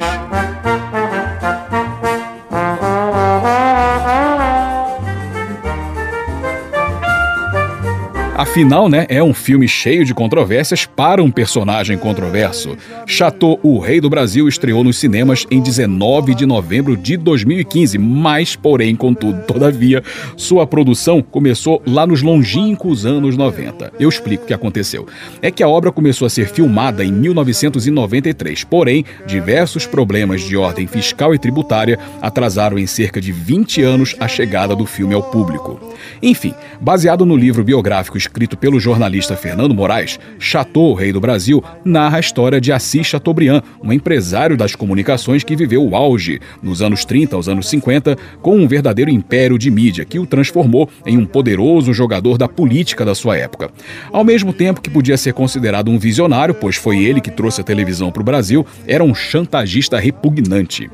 [8.41, 12.75] Afinal, né, é um filme cheio de controvérsias para um personagem controverso.
[13.07, 18.57] Chateau, o Rei do Brasil, estreou nos cinemas em 19 de novembro de 2015, mas,
[18.57, 20.03] porém, contudo, todavia,
[20.39, 23.93] sua produção começou lá nos longínquos anos 90.
[24.01, 25.07] Eu explico o que aconteceu.
[25.43, 30.87] É que a obra começou a ser filmada em 1993, porém, diversos problemas de ordem
[30.87, 35.79] fiscal e tributária atrasaram em cerca de 20 anos a chegada do filme ao público.
[36.23, 42.19] Enfim, baseado no livro biográfico escrito pelo jornalista Fernando Moraes, Chateau, Rei do Brasil, narra
[42.19, 47.05] a história de Assis Chateaubriand, um empresário das comunicações que viveu o auge, nos anos
[47.05, 51.27] 30 aos anos 50, com um verdadeiro império de mídia que o transformou em um
[51.27, 53.69] poderoso jogador da política da sua época.
[54.13, 57.65] Ao mesmo tempo que podia ser considerado um visionário, pois foi ele que trouxe a
[57.65, 60.89] televisão para o Brasil, era um chantagista repugnante.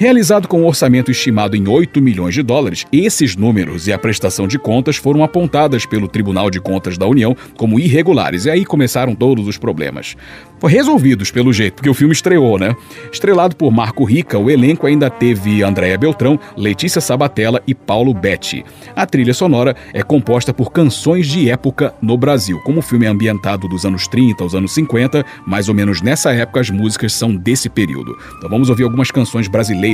[0.00, 4.46] Realizado com um orçamento estimado em 8 milhões de dólares, esses números e a prestação
[4.46, 9.12] de contas foram apontadas pelo Tribunal de Contas da União como irregulares, e aí começaram
[9.12, 10.14] todos os problemas.
[10.60, 12.76] Foi resolvidos pelo jeito, porque o filme estreou, né?
[13.12, 18.64] Estrelado por Marco Rica, o elenco ainda teve Andréa Beltrão, Letícia Sabatella e Paulo Betti.
[18.94, 22.60] A trilha sonora é composta por canções de época no Brasil.
[22.60, 26.32] Como o filme é ambientado dos anos 30 aos anos 50, mais ou menos nessa
[26.32, 28.16] época as músicas são desse período.
[28.36, 29.87] Então vamos ouvir algumas canções brasileiras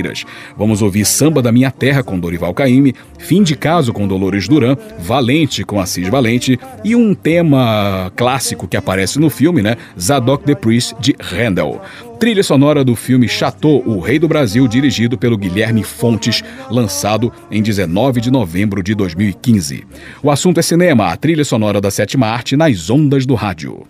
[0.57, 4.77] Vamos ouvir Samba da Minha Terra com Dorival Caymmi, Fim de Caso com Dolores Duran,
[4.99, 9.77] Valente com Assis Valente e um tema clássico que aparece no filme, né?
[9.99, 11.81] Zadok the Priest de Handel.
[12.19, 17.63] Trilha sonora do filme Chateau, o Rei do Brasil, dirigido pelo Guilherme Fontes, lançado em
[17.63, 19.85] 19 de novembro de 2015.
[20.23, 23.85] O assunto é cinema, a trilha sonora da sétima arte nas ondas do rádio.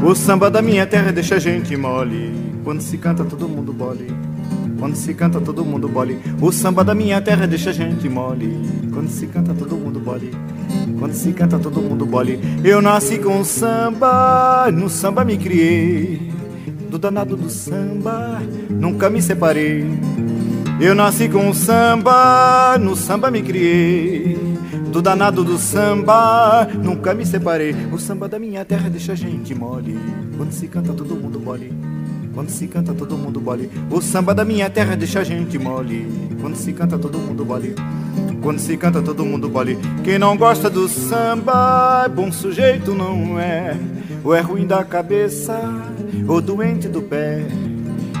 [0.00, 2.32] O samba da minha terra deixa a gente mole.
[2.62, 4.06] Quando se canta, todo mundo bole.
[4.78, 6.20] Quando se canta, todo mundo bole.
[6.40, 8.62] O samba da minha terra deixa a gente mole.
[8.92, 10.30] Quando se canta, todo mundo bole.
[11.00, 12.38] Quando se canta, todo mundo bole.
[12.62, 16.30] Eu nasci com samba, no samba me criei.
[16.88, 19.84] Do danado do samba, nunca me separei.
[20.80, 24.47] Eu nasci com samba, no samba me criei
[24.92, 27.74] do danado do samba, nunca me separei.
[27.92, 29.98] O samba da minha terra deixa a gente mole.
[30.36, 31.72] Quando se canta, todo mundo bole.
[32.34, 33.70] Quando se canta, todo mundo bole.
[33.90, 36.06] O samba da minha terra deixa a gente mole.
[36.40, 37.74] Quando se canta, todo mundo bole.
[38.40, 39.78] Quando se canta, todo mundo bole.
[40.04, 43.76] Quem não gosta do samba, é bom sujeito, não é?
[44.24, 45.58] Ou é ruim da cabeça,
[46.26, 47.46] ou doente do pé.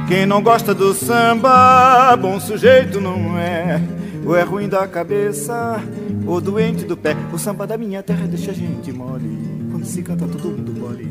[0.08, 3.80] Quem não gosta do samba, bom sujeito, não é?
[4.28, 5.82] Ou é ruim da cabeça,
[6.26, 7.16] ou doente do pé.
[7.32, 9.38] O samba da minha terra deixa a gente mole.
[9.70, 11.08] Quando se canta todo mundo bole.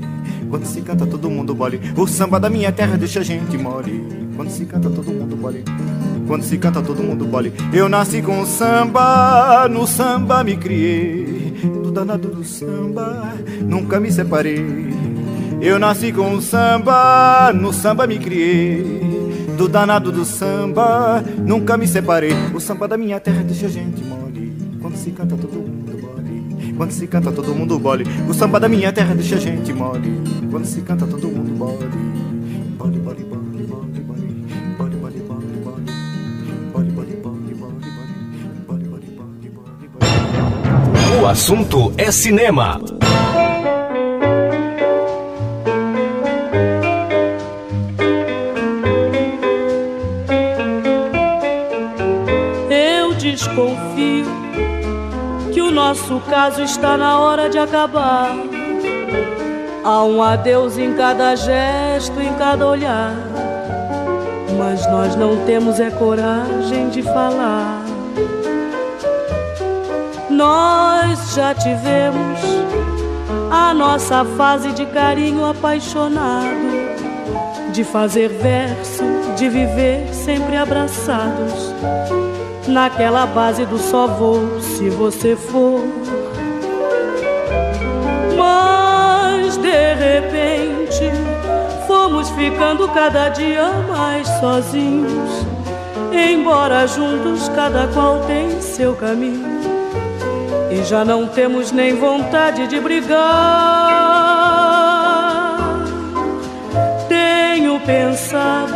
[0.47, 1.81] Quando se canta todo mundo bole.
[1.97, 4.07] O samba da minha terra deixa a gente mole.
[4.35, 5.65] Quando se canta todo mundo bole.
[6.27, 7.51] Quando se canta todo mundo bole.
[7.73, 11.55] Eu nasci com samba, no samba me criei.
[11.63, 14.93] Do danado do samba, nunca me separei.
[15.59, 19.06] Eu nasci com samba, no samba me criei
[19.57, 22.31] do danado do samba, nunca me separei.
[22.53, 24.55] O samba da minha terra deixa a gente mole.
[24.79, 26.73] Quando se canta todo mundo bole.
[26.77, 28.05] Quando se canta todo mundo bole.
[28.29, 30.21] O samba da minha terra deixa a gente mole.
[30.51, 31.87] Quando se canta todo mundo bole,
[32.77, 33.25] bole, bole.
[34.77, 35.17] Bole, bole,
[53.57, 54.25] Eu desconfio
[55.51, 58.29] que o nosso caso está na hora de acabar.
[59.83, 63.15] Há um adeus em cada gesto, em cada olhar.
[64.59, 67.83] Mas nós não temos é coragem de falar.
[70.29, 72.39] Nós já tivemos
[73.49, 76.45] a nossa fase de carinho apaixonado,
[77.71, 79.03] de fazer verso,
[79.35, 81.73] de viver sempre abraçados,
[82.67, 85.81] naquela base do só vou se você for.
[88.37, 91.11] Mas de repente
[91.87, 95.45] fomos ficando cada dia mais sozinhos,
[96.11, 99.57] embora juntos cada qual tem seu caminho
[100.69, 103.17] e já não temos nem vontade de brigar.
[107.07, 108.75] Tenho pensado,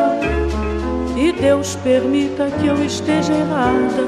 [1.22, 4.08] e Deus permita que eu esteja errada,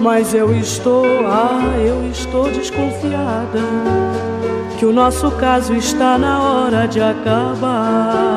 [0.00, 3.60] mas eu estou, ah, eu estou desconfiada
[4.76, 8.27] que o nosso caso está na hora de acabar.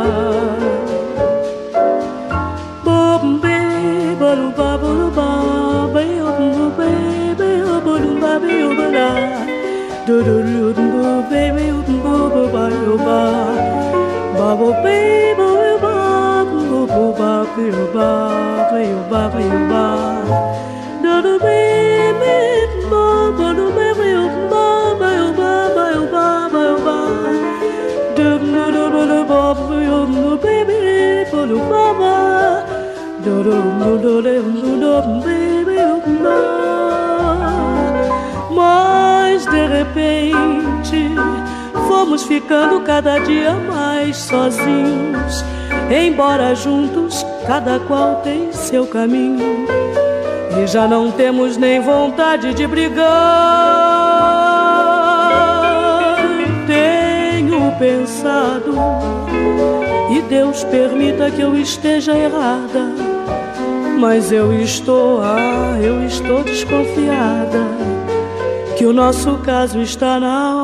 [19.72, 21.76] Babo do baby
[22.23, 23.32] uba
[23.78, 25.34] baby uba baby
[25.99, 26.98] uba baby uba
[28.15, 30.80] do do do do do baby ubu baby
[31.32, 32.15] babo baba
[33.23, 36.38] do do do do do do baby uba
[38.56, 41.02] mas de repente
[41.88, 45.44] fomos ficando cada dia mais sozinhos,
[45.90, 49.65] embora juntos cada qual tem seu caminho.
[50.61, 53.01] E já não temos nem vontade de brigar.
[56.68, 58.76] Tenho pensado,
[60.11, 62.91] e Deus permita que eu esteja errada.
[63.99, 67.59] Mas eu estou, ah, eu estou desconfiada
[68.81, 70.55] que o nosso caso está na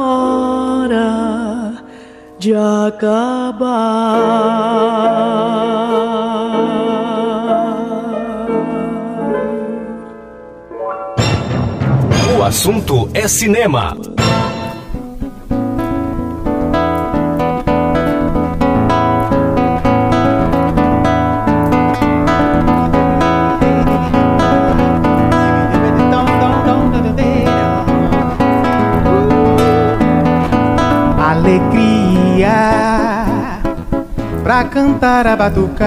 [0.81, 1.73] hora
[2.39, 3.67] de acabar.
[12.47, 13.97] Assunto é cinema.
[34.43, 35.85] pra cantar a batucada.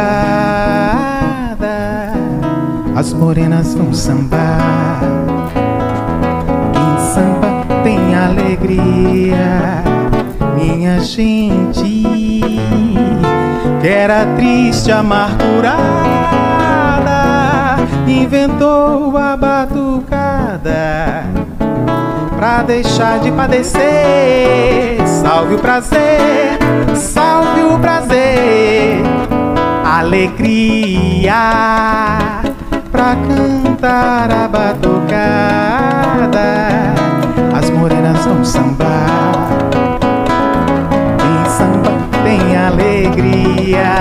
[2.95, 4.80] As morenas vão sambar.
[7.83, 9.83] Tem alegria,
[10.55, 12.05] minha gente.
[13.81, 15.81] Que era triste, amargurada,
[18.07, 21.25] inventou a batucada
[22.37, 23.81] pra deixar de padecer.
[25.07, 26.59] Salve o prazer,
[26.95, 29.03] salve o prazer,
[29.85, 31.33] alegria
[32.91, 35.01] pra cantar a batucada.
[37.63, 39.51] As morenas vão sambar,
[41.21, 41.91] em samba
[42.25, 43.93] tem alegria.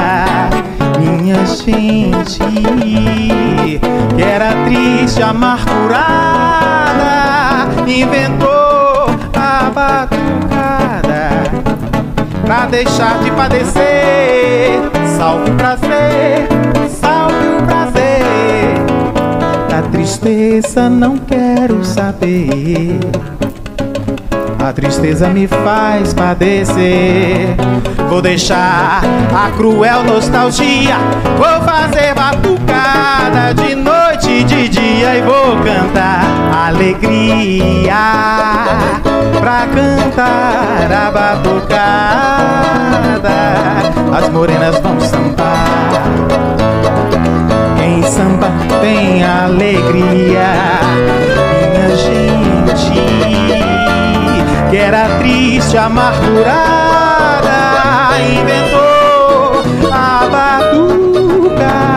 [0.98, 2.40] Minha gente,
[4.15, 6.69] que era triste, amargurada
[7.86, 11.30] inventou a batucada
[12.45, 14.80] pra deixar de padecer.
[15.18, 16.48] Salve o prazer,
[16.90, 18.76] salve o prazer.
[19.69, 22.99] Da tristeza não quero saber.
[24.61, 27.56] A tristeza me faz padecer.
[28.10, 29.02] Vou deixar
[29.34, 30.98] a cruel nostalgia.
[31.38, 36.26] Vou fazer batucada de noite e de dia e vou cantar
[36.68, 37.95] alegria.
[39.40, 41.80] Pra cantar a batucada,
[44.18, 46.03] as morenas vão sambar.
[47.77, 50.49] Quem samba tem alegria,
[51.72, 53.59] minha gente
[54.69, 57.49] que era triste, amargurada,
[58.21, 60.27] inventou a
[60.69, 61.89] batucada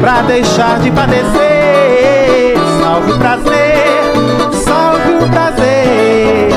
[0.00, 2.54] pra deixar de padecer.
[2.80, 4.12] Salve o prazer,
[4.64, 6.50] salve o prazer,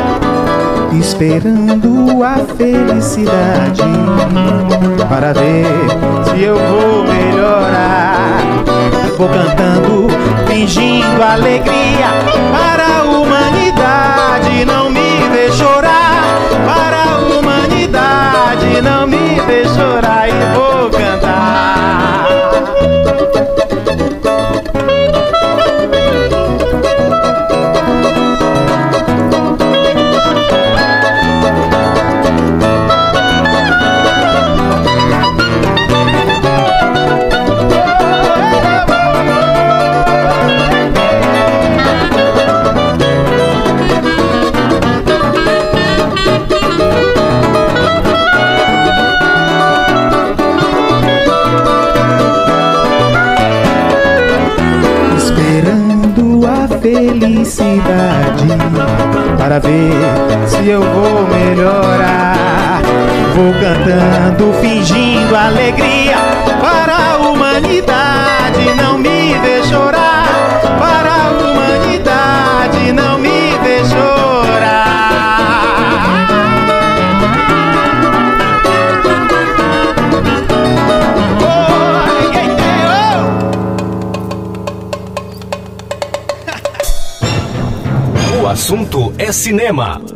[0.93, 3.81] esperando a felicidade
[5.09, 5.65] para ver
[6.29, 8.39] se eu vou melhorar.
[9.17, 10.07] Vou cantando,
[10.47, 12.07] fingindo alegria
[12.51, 13.60] para a humanidade
[14.65, 16.39] não me ver chorar.
[16.65, 20.10] Para a humanidade não me ver chorar
[57.51, 58.47] felicidade
[59.37, 59.91] para ver
[60.47, 62.81] se eu vou melhorar.
[63.35, 66.17] Vou cantando, fingindo alegria
[66.61, 68.73] para a humanidade.
[68.75, 70.25] Não me vê chorar
[70.79, 72.93] para a humanidade.
[72.93, 73.19] Não
[88.61, 90.10] assunto é cinema.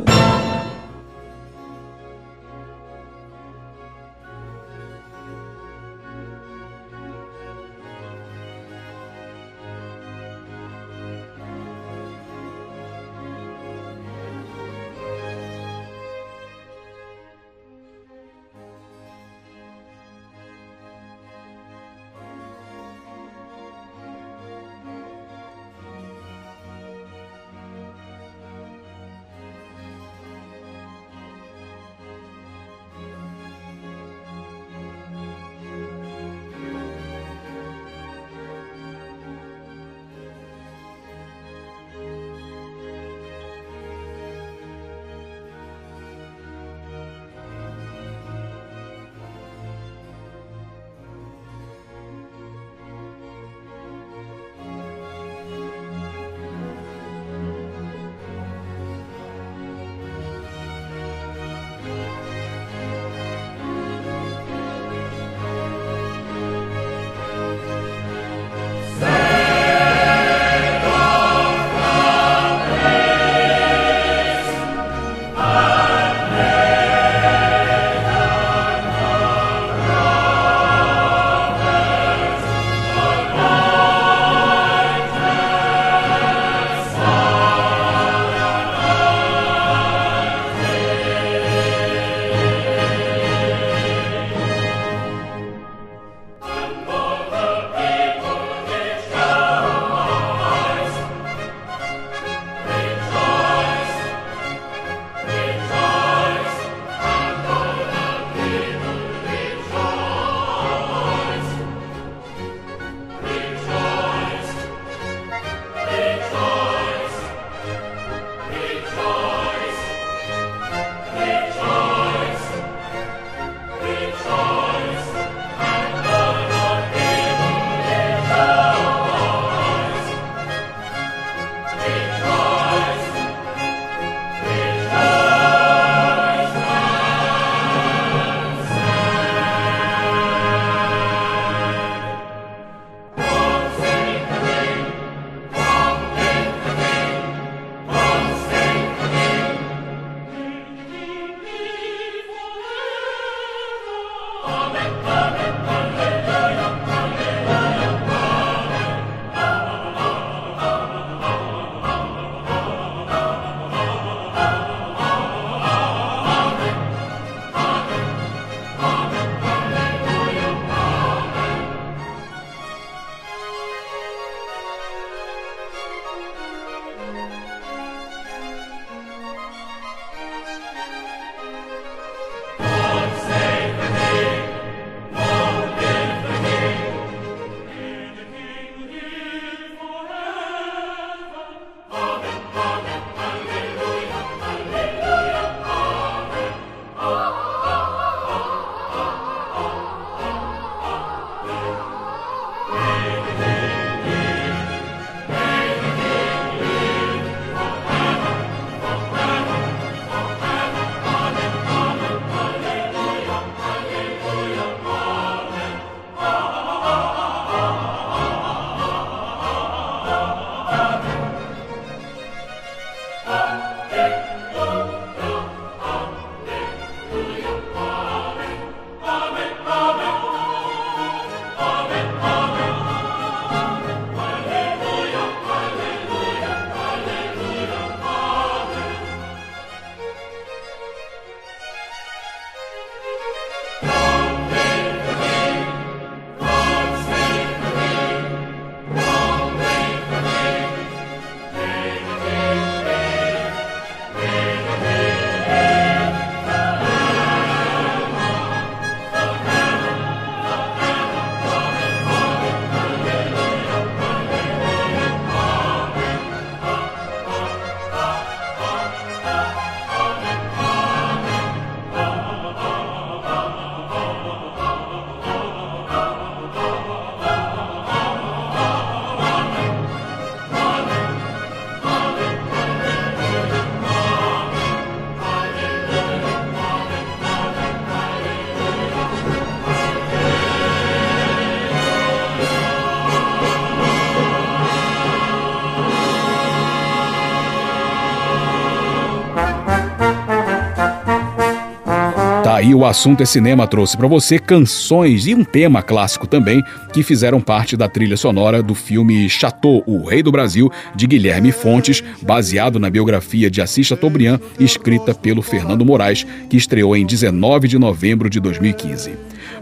[302.66, 307.04] Aí o assunto é cinema trouxe para você canções e um tema clássico também que
[307.04, 312.02] fizeram parte da trilha sonora do filme Chateau, o Rei do Brasil, de Guilherme Fontes,
[312.22, 317.78] baseado na biografia de Assis Chateaubriand, escrita pelo Fernando Moraes, que estreou em 19 de
[317.78, 319.12] novembro de 2015.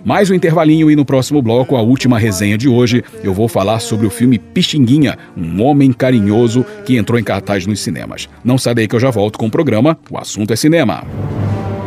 [0.02, 3.80] Mais um intervalinho e no próximo bloco, a última resenha de hoje, eu vou falar
[3.80, 8.30] sobre o filme Pixinguinha, um homem carinhoso que entrou em cartaz nos cinemas.
[8.42, 11.04] Não sai daí que eu já volto com o programa O Assunto é Cinema.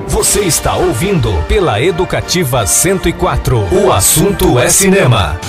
[0.07, 3.57] Você está ouvindo pela Educativa 104.
[3.83, 5.39] O assunto é cinema.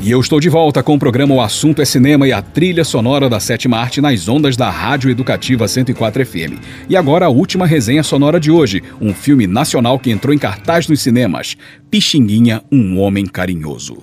[0.00, 2.84] E eu estou de volta com o programa O Assunto é Cinema e a trilha
[2.84, 6.62] sonora da sétima arte nas ondas da Rádio Educativa 104 FM.
[6.88, 10.86] E agora a última resenha sonora de hoje, um filme nacional que entrou em cartaz
[10.86, 11.56] nos cinemas,
[11.90, 13.98] Pixinguinha, um homem carinhoso.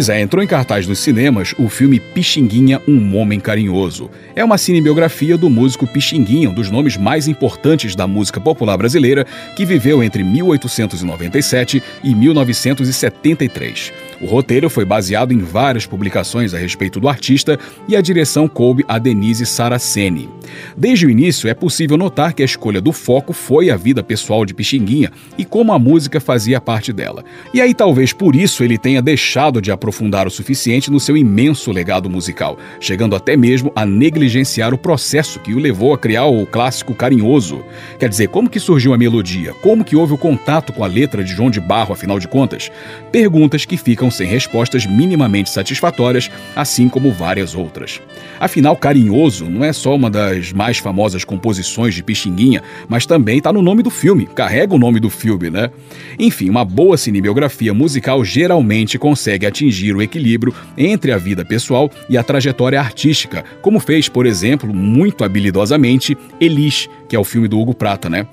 [0.00, 4.10] Pois é, entrou em cartaz nos cinemas o filme Pixinguinha, um Homem Carinhoso.
[4.34, 9.26] É uma cinebiografia do músico Pixinguinha, um dos nomes mais importantes da música popular brasileira,
[9.54, 13.92] que viveu entre 1897 e 1973.
[14.20, 18.84] O roteiro foi baseado em várias publicações a respeito do artista e a direção coube
[18.86, 20.28] a Denise Saraceni.
[20.76, 24.44] Desde o início, é possível notar que a escolha do foco foi a vida pessoal
[24.44, 27.24] de Pixinguinha e como a música fazia parte dela.
[27.54, 31.72] E aí talvez por isso ele tenha deixado de aprofundar o suficiente no seu imenso
[31.72, 36.44] legado musical, chegando até mesmo a negligenciar o processo que o levou a criar o
[36.44, 37.64] clássico carinhoso.
[37.98, 39.54] Quer dizer, como que surgiu a melodia?
[39.62, 42.70] Como que houve o contato com a letra de João de Barro, afinal de contas?
[43.10, 48.00] Perguntas que ficam sem respostas minimamente satisfatórias, assim como várias outras.
[48.38, 53.52] Afinal, Carinhoso não é só uma das mais famosas composições de Pixinguinha, mas também está
[53.52, 55.70] no nome do filme, carrega o nome do filme, né?
[56.18, 62.16] Enfim, uma boa cinebiografia musical geralmente consegue atingir o equilíbrio entre a vida pessoal e
[62.16, 67.58] a trajetória artística, como fez, por exemplo, muito habilidosamente Elis, que é o filme do
[67.58, 68.26] Hugo Prata, né?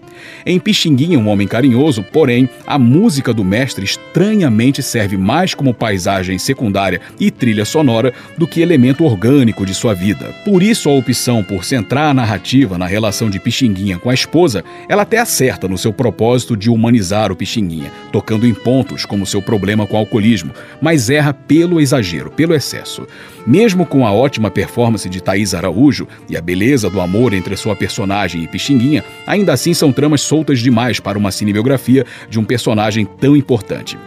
[0.45, 6.37] Em Pixinguinha, um homem carinhoso, porém, a música do mestre estranhamente serve mais como paisagem
[6.37, 10.33] secundária e trilha sonora do que elemento orgânico de sua vida.
[10.45, 14.63] Por isso, a opção por centrar a narrativa na relação de Pixinguinha com a esposa,
[14.87, 19.41] ela até acerta no seu propósito de humanizar o Pixinguinha, tocando em pontos como seu
[19.41, 23.07] problema com o alcoolismo, mas erra pelo exagero, pelo excesso.
[23.45, 27.75] Mesmo com a ótima performance de Thaís Araújo e a beleza do amor entre sua
[27.75, 33.05] personagem e Pixinguinha, ainda assim são tramas soltas demais para uma cinebiografia de um personagem
[33.05, 33.97] tão importante.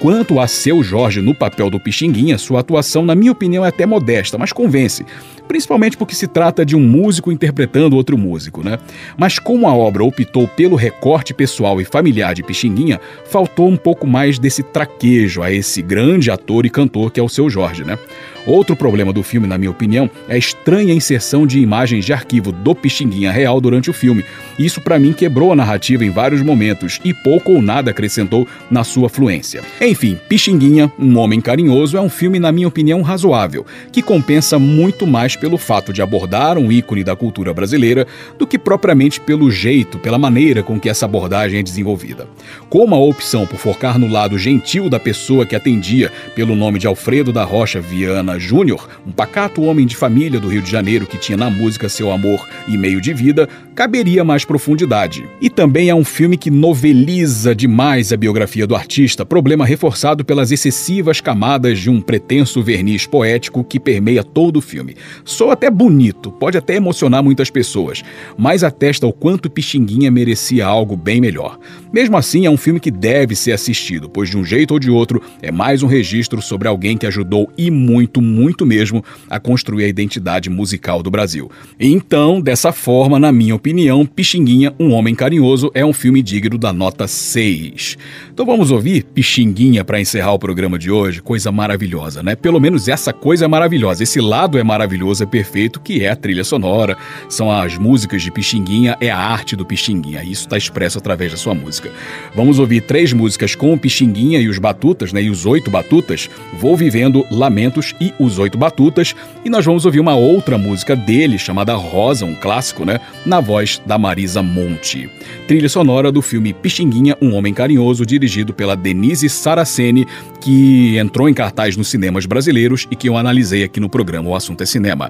[0.00, 3.86] Quanto a seu Jorge no papel do Pixinguinha, sua atuação, na minha opinião, é até
[3.86, 5.04] modesta, mas convence.
[5.46, 8.78] Principalmente porque se trata de um músico interpretando outro músico, né?
[9.16, 14.06] Mas como a obra optou pelo recorte pessoal e familiar de Pixinguinha, faltou um pouco
[14.06, 17.98] mais desse traquejo a esse grande ator e cantor que é o seu Jorge, né?
[18.46, 22.52] Outro problema do filme, na minha opinião, é a estranha inserção de imagens de arquivo
[22.52, 24.22] do Pixinguinha real durante o filme.
[24.58, 28.84] Isso para mim quebrou a narrativa em vários momentos e pouco ou nada acrescentou na
[28.84, 29.62] sua fluência.
[29.80, 35.06] Enfim, Pixinguinha, um homem carinhoso, é um filme, na minha opinião, razoável, que compensa muito
[35.06, 38.06] mais pelo fato de abordar um ícone da cultura brasileira
[38.38, 42.28] do que propriamente pelo jeito, pela maneira com que essa abordagem é desenvolvida.
[42.68, 46.86] Como a opção por focar no lado gentil da pessoa que atendia pelo nome de
[46.86, 51.18] Alfredo da Rocha Viana Júnior, um pacato homem de família do Rio de Janeiro que
[51.18, 55.28] tinha na música seu amor e meio de vida, caberia mais profundidade.
[55.40, 60.52] E também é um filme que noveliza demais a biografia do artista, problema reforçado pelas
[60.52, 64.96] excessivas camadas de um pretenso verniz poético que permeia todo o filme.
[65.24, 68.02] Sou até bonito, pode até emocionar muitas pessoas,
[68.36, 71.58] mas atesta o quanto Pixinguinha merecia algo bem melhor.
[71.90, 74.90] Mesmo assim, é um filme que deve ser assistido, pois de um jeito ou de
[74.90, 79.84] outro é mais um registro sobre alguém que ajudou e muito, muito mesmo a construir
[79.84, 81.50] a identidade musical do Brasil.
[81.80, 86.72] Então, dessa forma, na minha opinião, Pixinguinha, um homem carinhoso, é um filme digno da
[86.72, 87.96] nota 6.
[88.32, 92.34] Então vamos ouvir Pixinguinha para encerrar o programa de hoje, coisa maravilhosa, né?
[92.34, 96.16] Pelo menos essa coisa é maravilhosa, esse lado é maravilhoso, é perfeito, que é a
[96.16, 96.96] trilha sonora,
[97.28, 101.36] são as músicas de Pixinguinha, é a arte do Pixinguinha, isso está expresso através da
[101.36, 101.90] sua música.
[102.34, 105.22] Vamos ouvir três músicas com o Pixinguinha e os Batutas, né?
[105.22, 109.14] E os oito Batutas, Vou Vivendo, Lamentos e Os Oito Batutas,
[109.44, 113.00] e nós vamos ouvir uma outra música dele, chamada Rosa, um clássico, né?
[113.26, 115.10] Na voz da Marisa Monte.
[115.48, 120.06] Trilha sonora do filme Pixinguinha, um homem carinhoso, dirigido pela Denise Sara Aracene,
[120.40, 124.36] que entrou em cartaz nos cinemas brasileiros e que eu analisei aqui no programa O
[124.36, 125.03] Assunto é Cinema.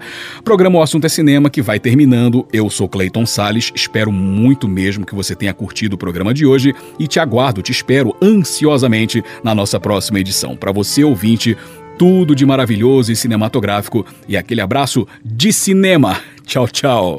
[0.45, 2.47] Programa O Assunto é Cinema que vai terminando.
[2.53, 6.75] Eu sou Clayton Sales, espero muito mesmo que você tenha curtido o programa de hoje
[6.99, 10.57] e te aguardo, te espero ansiosamente na nossa próxima edição.
[10.57, 11.57] Para você ouvinte,
[11.99, 16.19] tudo de maravilhoso e cinematográfico e aquele abraço de cinema.
[16.45, 17.19] Tchau, tchau.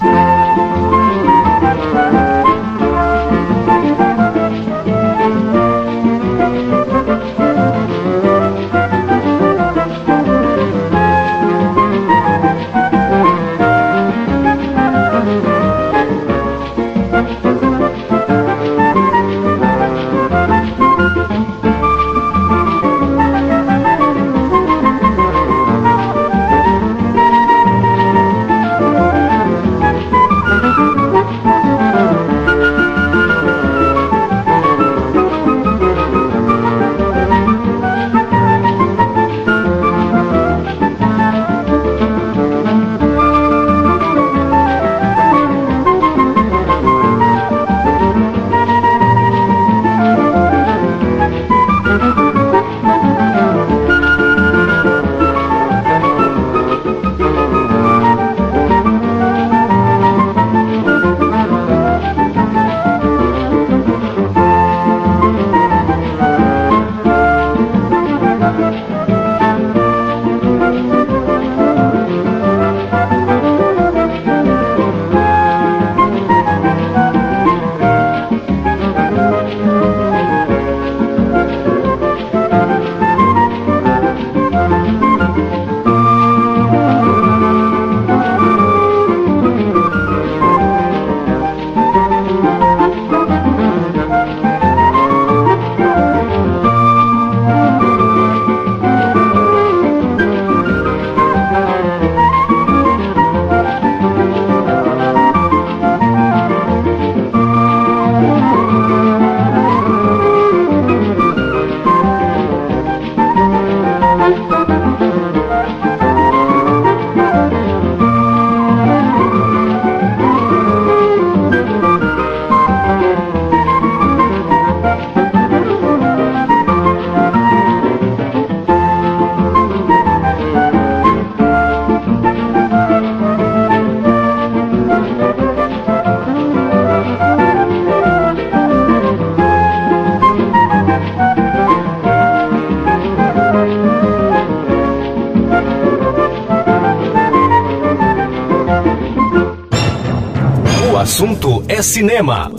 [151.75, 152.51] É cinema.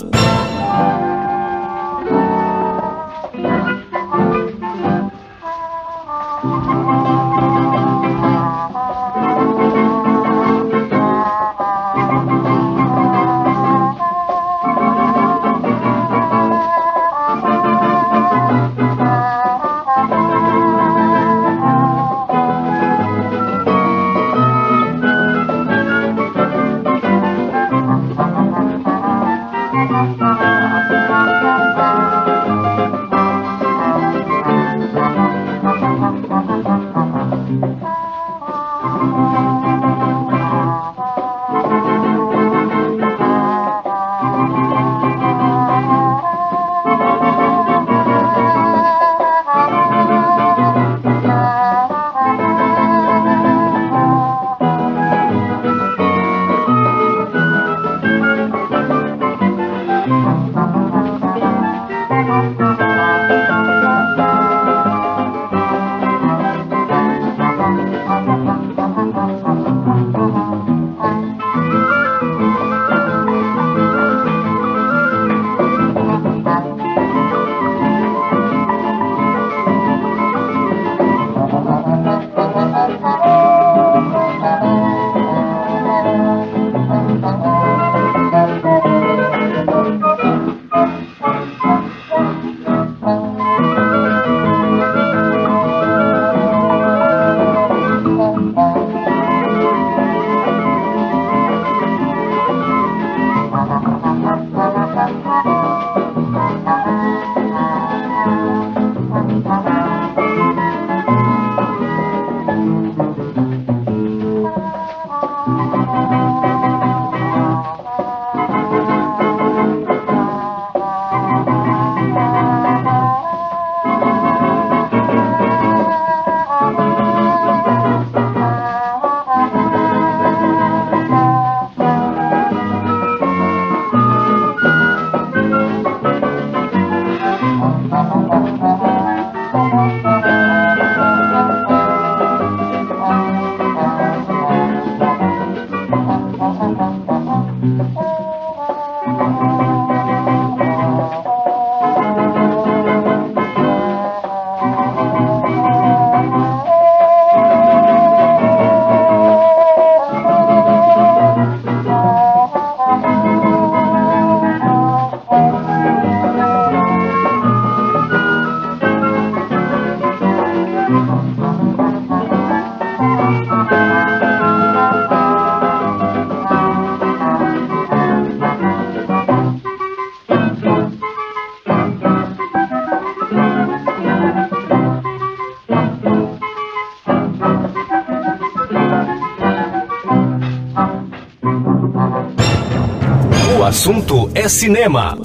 [194.48, 195.16] Cinema.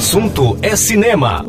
[0.00, 1.44] Assunto é cinema.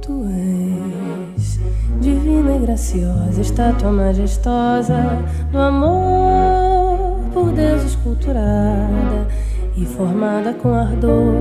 [0.00, 1.60] Tu és
[2.00, 5.22] divina e graciosa, estátua majestosa
[5.52, 9.28] do amor por Deus esculturada
[9.76, 11.34] e formada com ardor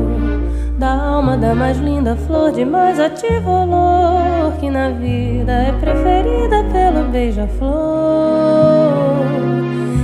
[0.77, 6.63] da alma da mais linda flor de mais ativo olor que na vida é preferida
[6.71, 7.75] pelo beija-flor.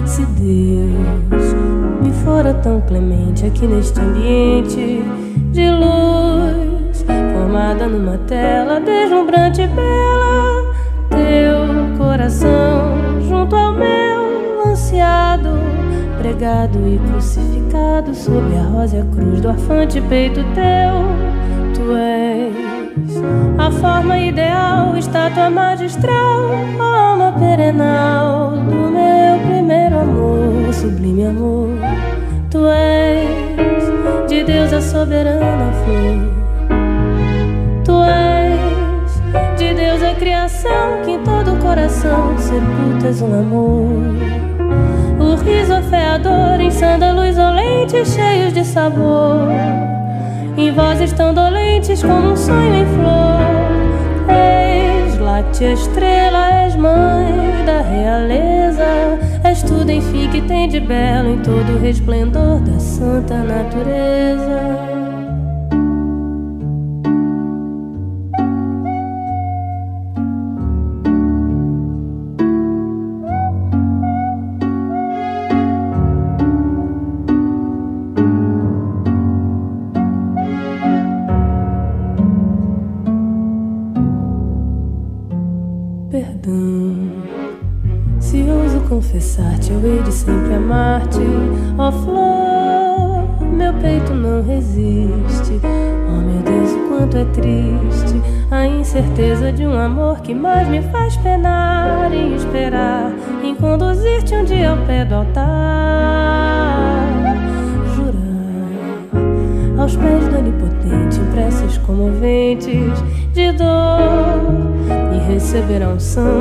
[0.05, 1.53] Se Deus
[2.01, 5.03] me fora tão clemente aqui neste ambiente
[5.51, 7.03] de luz,
[7.34, 10.73] formada numa tela deslumbrante e bela,
[11.09, 15.49] teu coração junto ao meu ansiado
[16.22, 21.73] pregado e crucificado sob a rosa cruz do afante peito teu.
[21.73, 22.30] Tu és
[23.57, 31.69] a forma ideal, estátua magistral, alma perenal do meu primeiro amor, sublime amor.
[32.49, 36.31] Tu és de Deus a soberana flor.
[37.85, 43.91] Tu és de Deus a criação que em todo coração sepultas um amor.
[45.19, 49.48] O riso afeador em sândalos olentes cheios de sabor
[50.61, 54.29] Em vozes tão dolentes como um sonho em flor.
[54.29, 58.85] És láctea estrela, és mãe da realeza.
[59.43, 64.90] És tudo enfim que tem de belo em todo o resplendor da santa natureza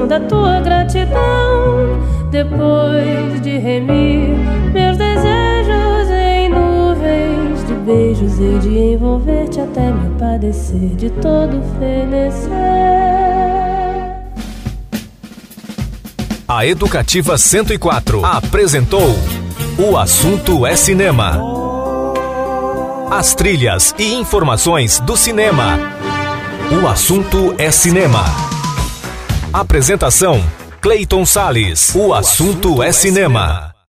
[0.06, 2.00] da tua gratidão
[2.30, 4.36] depois de remir
[4.72, 12.50] meus desejos em nuvens de beijos e de envolver-te até me padecer de todo fenecer.
[16.46, 19.14] A Educativa 104 apresentou
[19.78, 21.40] O Assunto é Cinema.
[23.10, 25.78] As trilhas e informações do cinema.
[26.82, 28.49] O assunto é cinema.
[29.52, 30.40] Apresentação:
[30.80, 31.92] Clayton Sales.
[31.96, 33.69] O assunto é cinema.